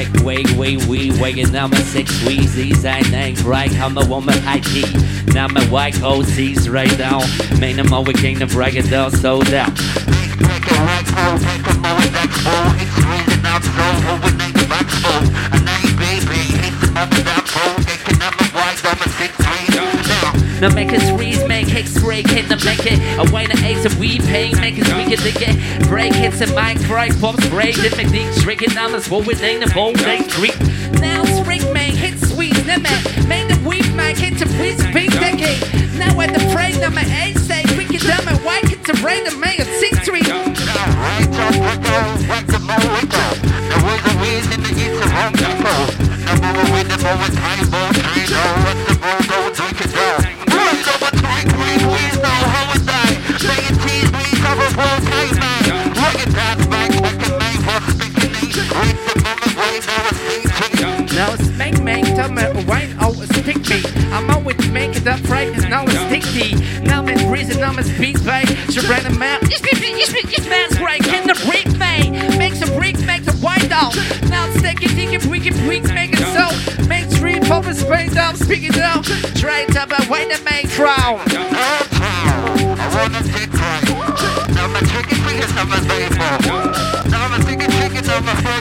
Heck, 0.04 0.24
way, 0.24 0.42
way, 0.56 0.76
we, 0.86 1.10
now 1.52 1.66
my 1.66 1.78
six 1.78 2.10
wheezies, 2.20 2.84
I 2.84 2.98
ain't 2.98 3.42
right, 3.44 3.72
I'm 3.78 3.96
a 3.98 4.06
woman 4.06 4.36
high 4.38 4.60
key. 4.60 4.86
Now 5.32 5.48
my 5.48 5.64
white 5.66 6.02
OC's 6.02 6.68
right 6.68 6.96
now, 6.98 7.20
man, 7.58 7.78
I'm 7.78 7.92
over 7.92 8.12
king 8.12 8.38
break 8.46 8.76
it 8.76 8.88
down, 8.90 9.10
so 9.10 9.42
down. 9.42 9.74
Now 20.60 20.74
make 20.74 20.92
us 20.92 21.10
freeze, 21.10 21.29
break 21.98 22.28
hit 22.28 22.48
the 22.48 22.56
blanket. 22.56 22.98
A 23.18 23.30
wine 23.32 23.50
and 23.50 23.60
ace 23.60 23.84
and 23.84 23.94
we 23.98 24.18
pain, 24.20 24.58
makers, 24.60 24.86
we 24.94 25.04
weaker 25.04 25.16
to 25.16 25.50
it. 25.50 25.88
Break 25.88 26.14
hits 26.14 26.40
and 26.40 26.54
mind 26.54 26.84
cry, 26.84 27.08
pops, 27.20 27.46
break, 27.48 27.76
the 27.76 27.90
technique, 27.90 28.32
drinking 28.36 28.74
numbers, 28.74 29.08
what 29.08 29.26
we 29.26 29.34
name 29.34 29.60
the 29.60 29.70
whole 29.70 29.92
Break 29.94 30.28
creep. 30.30 30.58
Now 31.00 31.24
spring 31.24 31.64
man, 31.72 31.92
hit 31.92 32.18
sweet, 32.18 32.54
the 32.54 32.78
man, 32.78 33.28
make 33.28 33.48
the 33.48 33.58
weep 33.68 33.88
man, 33.94 34.14
hit 34.16 34.38
the 34.38 34.46
please, 34.56 34.82
big 34.92 35.10
decade. 35.12 35.60
Now 35.98 36.18
at 36.20 36.32
the 36.32 36.40
frame, 36.52 36.80
number 36.80 37.02
eight, 37.22 37.36
say, 37.38 37.64
we 37.76 37.84
can 37.84 38.00
dumb 38.00 38.28
and 38.28 38.38
why 38.44 38.60
get 38.62 38.84
to 38.86 38.92
rain 39.04 39.24
the 39.24 39.36
man, 39.36 39.56
six 39.80 39.98
three. 40.00 40.20
Right, 40.20 41.26
right, 41.30 41.56
wiggle, 41.58 42.28
right 42.28 42.46
the 42.46 42.58
right 42.68 42.88
wiggle? 42.94 43.32
The 43.70 43.78
wiggle 43.86 44.22
is 44.36 44.46
in 44.54 44.62
the 44.62 44.79
beats, 68.00 68.22
babe. 68.22 68.48
She 68.70 68.80
ran 68.88 69.04
them 69.04 69.22
out. 69.22 69.42
Yes, 69.48 69.60
great. 70.78 71.02
Can 71.02 71.26
the 71.26 71.34
break, 71.46 71.68
mate? 71.78 72.10
Make 72.38 72.54
some 72.54 72.74
bricks, 72.76 73.02
make 73.02 73.22
some 73.24 73.36
white 73.36 73.70
out. 73.70 73.94
Now 74.28 74.48
it's 74.48 74.60
taking, 74.62 74.88
thinking, 74.88 75.20
freaking, 75.20 75.54
make 75.94 76.12
it 76.12 76.18
so. 76.34 76.48
Make 76.86 77.06
three 77.10 77.38
poppin' 77.40 77.74
space 77.74 78.16
up, 78.16 78.36
speak 78.36 78.64
it 78.64 78.78
out. 78.78 79.04
Try 79.36 79.66
to 79.66 79.86
but 79.86 80.08
when 80.08 80.30
to 80.30 80.42
make 80.44 80.70
crowd. 80.70 81.20
I'm 83.00 83.14
a 83.14 83.22
take 83.22 83.50
crowd. 83.50 83.84
Now 84.54 84.66
my 84.68 84.80
chicken 84.80 85.18
fingers 85.24 85.56
on 85.56 85.68
my 85.68 85.80
baseball. 85.86 86.40
Now 87.10 87.28
my 87.28 87.38
chicken 87.44 87.70
chickens 87.70 88.08
on 88.08 88.24
my 88.24 88.34
face. 88.34 88.59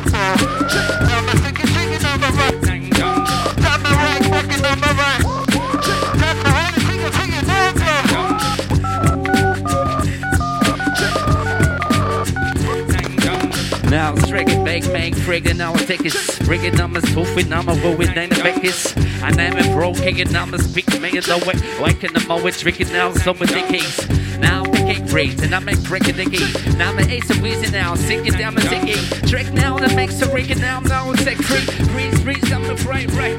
Kriegen 15.29 15.61
alle 15.61 15.85
tickets. 15.85 16.37
Kriegen 16.37 16.75
namens 16.75 17.13
hoeven 17.13 17.47
namen 17.47 17.81
wo 17.81 17.95
in 17.97 18.13
Name 18.13 18.41
bek 18.41 18.61
is. 18.61 18.93
Aan 19.21 19.37
hem 19.37 19.55
en 19.55 19.71
bro, 19.71 19.91
kriegen 19.91 20.31
namens 20.31 20.71
big 20.71 20.99
man 20.99 21.21
low 21.27 21.43
way. 21.45 21.55
Waken 21.79 22.09
hem 22.13 22.27
now, 22.27 22.51
kriegen 22.57 22.87
nou 22.91 23.19
zomaar 23.19 23.47
dikkies. 23.47 23.95
Now 24.39 24.63
I'm 24.63 24.71
picking 24.71 25.07
great, 25.07 25.41
and 25.41 25.53
I'm 25.53 25.67
a 25.67 25.75
crack 25.83 26.03
the 26.03 26.25
game. 26.25 26.77
Now 26.77 26.89
I'm 26.89 26.97
an 26.97 27.09
ace 27.09 27.29
of 27.29 27.41
reason 27.41 27.71
now, 27.71 27.95
sinking 27.95 28.37
down 28.37 28.57
and 28.57 28.67
sink 28.69 28.89
it. 28.89 29.53
Now, 29.53 29.77
the 29.77 29.93
mix 29.95 30.19
of 30.21 30.33
rigging 30.33 30.61
now, 30.61 30.79
now 30.79 31.11
it's 31.11 31.27
a 31.27 31.35
creep. 31.35 31.67
Breeze, 31.91 32.21
breeze, 32.23 32.51
I'm 32.51 32.65
a 32.65 32.75
bright, 32.83 33.11
right. 33.13 33.37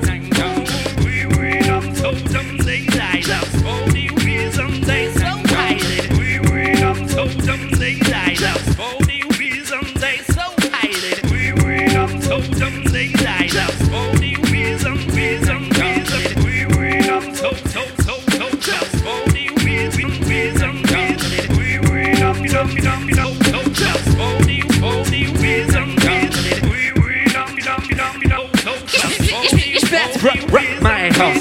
I'm 1.68 1.95
so 1.97 2.12
damn 2.12 2.57
daylight, 2.59 3.28
I'm 3.28 3.84
40 3.91 4.24
years 4.24 4.59
on 4.59 4.80
daylight. 4.80 5.10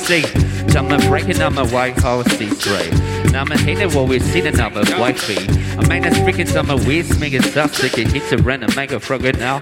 see. 0.09 0.25
I'm 0.75 0.91
a 0.91 0.97
breaking 1.07 1.39
on 1.39 1.53
my 1.53 1.65
white 1.71 1.99
horse 1.99 2.25
tray. 2.57 2.89
And 3.25 3.35
I'm 3.35 3.51
a 3.51 3.57
hater 3.57 3.87
while 3.89 4.07
we're 4.07 4.19
sitting 4.19 4.59
on 4.59 4.73
my 4.73 4.81
white 4.99 5.19
feet. 5.19 5.47
I 5.77 5.87
mean, 5.87 6.01
make 6.01 6.17
freaking 6.25 6.47
some 6.47 6.71
of 6.71 6.87
weird 6.87 7.05
smearing 7.05 7.43
stuff. 7.43 7.75
Sick 7.75 7.99
it, 7.99 8.07
hits 8.07 8.31
a 8.31 8.37
random 8.37 8.71
make 8.75 8.91
a 8.91 8.99
frog 8.99 9.23
now. 9.37 9.61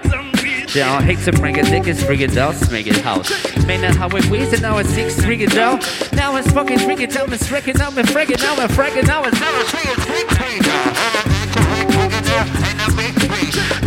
Yeah, 0.73 0.93
I 0.93 1.01
hate 1.01 1.19
to 1.25 1.33
bring 1.33 1.59
a 1.59 1.63
dick, 1.63 1.87
it's 1.87 2.01
friggin' 2.01 2.33
doll, 2.33 2.53
smack 2.53 2.87
it 2.87 2.95
house. 2.97 3.29
Man, 3.65 3.81
that's 3.81 3.97
how 3.97 4.07
it 4.07 4.29
weirds, 4.29 4.53
and 4.53 4.61
now 4.61 4.77
it's 4.77 4.89
six 4.89 5.15
friggin' 5.15 5.53
doll. 5.53 5.79
Now 6.13 6.35
it's 6.37 6.51
fucking 6.51 6.79
it 6.79 7.11
doll, 7.11 7.31
it's 7.33 7.47
friggin' 7.47 7.77
doll, 7.77 7.97
it's 7.97 8.11
friggin' 8.11 8.39
doll, 8.39 8.59
it's 8.61 8.73
friggin' 8.73 9.05
doll, 9.05 9.25
it's 9.25 9.39
now 9.39 9.51
it's 9.59 9.71
friggin' 9.71 9.99
friggin' 10.07 10.63
doll. 10.63 10.93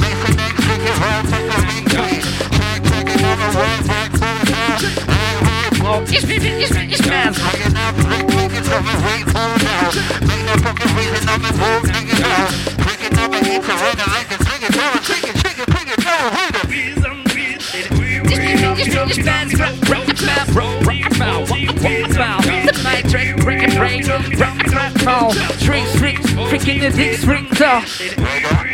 Make 0.04 0.18
the 0.26 0.32
next 0.36 0.60
freaking 0.68 0.96
world, 1.00 1.24
take 1.32 1.46
the 1.52 1.58
big 1.68 1.84
three. 1.94 2.20
Check, 2.58 2.80
check 2.90 3.06
it 3.14 3.24
on 3.24 3.36
the 3.38 3.48
world, 3.56 3.82
back 3.86 4.10
to 4.12 5.04
the 5.06 5.09
Freaking 5.80 6.12
Yes, 6.12 6.24
baby, 6.26 6.48
yes, 6.60 6.72
baby, 6.72 6.92
yes, 6.92 7.06
man. 7.08 7.32
Hanging 7.32 7.76
out, 7.76 7.94
break, 7.96 8.26
breaking 8.28 8.68
up, 8.68 8.84
and 8.84 9.00
wait 9.00 9.24
for 9.32 9.48
now. 9.64 9.88
Make 10.28 10.44
no 10.44 10.54
fucking 10.60 10.92
reason, 10.92 11.24
I'm 11.24 11.40
in 11.40 11.56
move, 11.56 11.88
niggas 11.88 12.20
out. 12.20 12.52
Breaking 12.84 13.16
up, 13.16 13.32
and 13.32 13.46
eat 13.48 13.62
the 13.64 13.74
red, 13.80 13.96
and 13.96 14.12
like 14.12 14.28
it, 14.28 14.40
drink 14.44 14.60
it, 14.60 14.72
throw 14.76 14.92
it, 14.92 15.02
drink 15.08 15.24
it, 15.24 15.36
drink 15.40 15.56
it, 15.56 15.68
drink 15.72 15.88
it, 15.88 15.96
throw 16.04 16.20
it, 16.20 16.36
wait 16.36 16.52
a 16.52 16.68
minute. 16.68 17.00
It's 19.08 19.24
bad, 19.24 19.48
rock, 19.58 19.74
rock, 19.88 20.06
rock, 20.06 20.48
rock, 20.52 20.84
rock, 20.84 21.12
foul, 21.16 21.48
rock, 21.48 21.80
foul. 22.12 22.40
Tonight, 22.42 23.04
drink, 23.08 23.40
drink, 23.40 23.72
drink, 23.72 24.06
rock, 24.38 24.60
rock, 24.68 24.92
foul. 25.00 25.32
Drink, 25.64 25.88
drink, 25.96 26.20
drinking 26.20 26.80
the 26.80 26.90
dick, 26.90 27.20
drink, 27.20 27.48
though. 27.56 28.69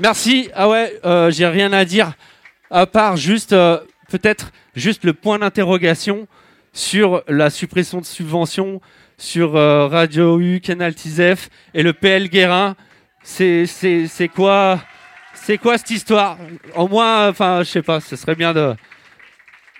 Merci. 0.00 0.48
Ah 0.54 0.66
ouais, 0.70 0.98
euh, 1.04 1.30
j'ai 1.30 1.46
rien 1.46 1.74
à 1.74 1.84
dire 1.84 2.14
à 2.70 2.86
part 2.86 3.18
juste 3.18 3.52
euh, 3.52 3.78
peut-être 4.08 4.50
juste 4.74 5.04
le 5.04 5.12
point 5.12 5.38
d'interrogation 5.38 6.26
sur 6.72 7.22
la 7.28 7.50
suppression 7.50 8.00
de 8.00 8.06
subventions 8.06 8.80
sur 9.18 9.56
euh, 9.56 9.88
Radio 9.88 10.40
U, 10.40 10.60
Canal 10.60 10.94
TISEF 10.94 11.50
et 11.74 11.82
le 11.82 11.92
PL 11.92 12.30
Guérin. 12.30 12.76
C'est 13.22 13.66
quoi 14.34 14.80
c'est 15.34 15.58
quoi 15.58 15.76
cette 15.76 15.90
histoire? 15.90 16.38
Au 16.74 16.88
moins, 16.88 17.28
enfin, 17.28 17.62
je 17.62 17.68
sais 17.68 17.82
pas. 17.82 18.00
Ce 18.00 18.16
serait 18.16 18.34
bien 18.34 18.54
de 18.54 18.74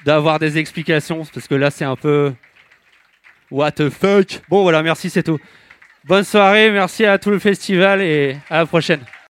d'avoir 0.05 0.39
des 0.39 0.59
explications 0.59 1.25
parce 1.33 1.49
que 1.49 1.55
là, 1.55 1.71
c'est 1.71 1.87
un 1.87 1.97
peu 1.97 2.35
what 3.51 3.73
the 3.73 3.89
fuck. 3.89 4.43
Bon, 4.51 4.64
voilà, 4.64 4.83
merci, 4.83 5.09
c'est 5.09 5.23
tout. 5.23 5.39
Bonne 6.05 6.25
soirée, 6.25 6.71
merci 6.71 7.07
à 7.07 7.16
tout 7.16 7.31
le 7.31 7.39
festival 7.39 8.03
et 8.03 8.37
à 8.51 8.59
la 8.59 8.66
prochaine. 8.66 9.01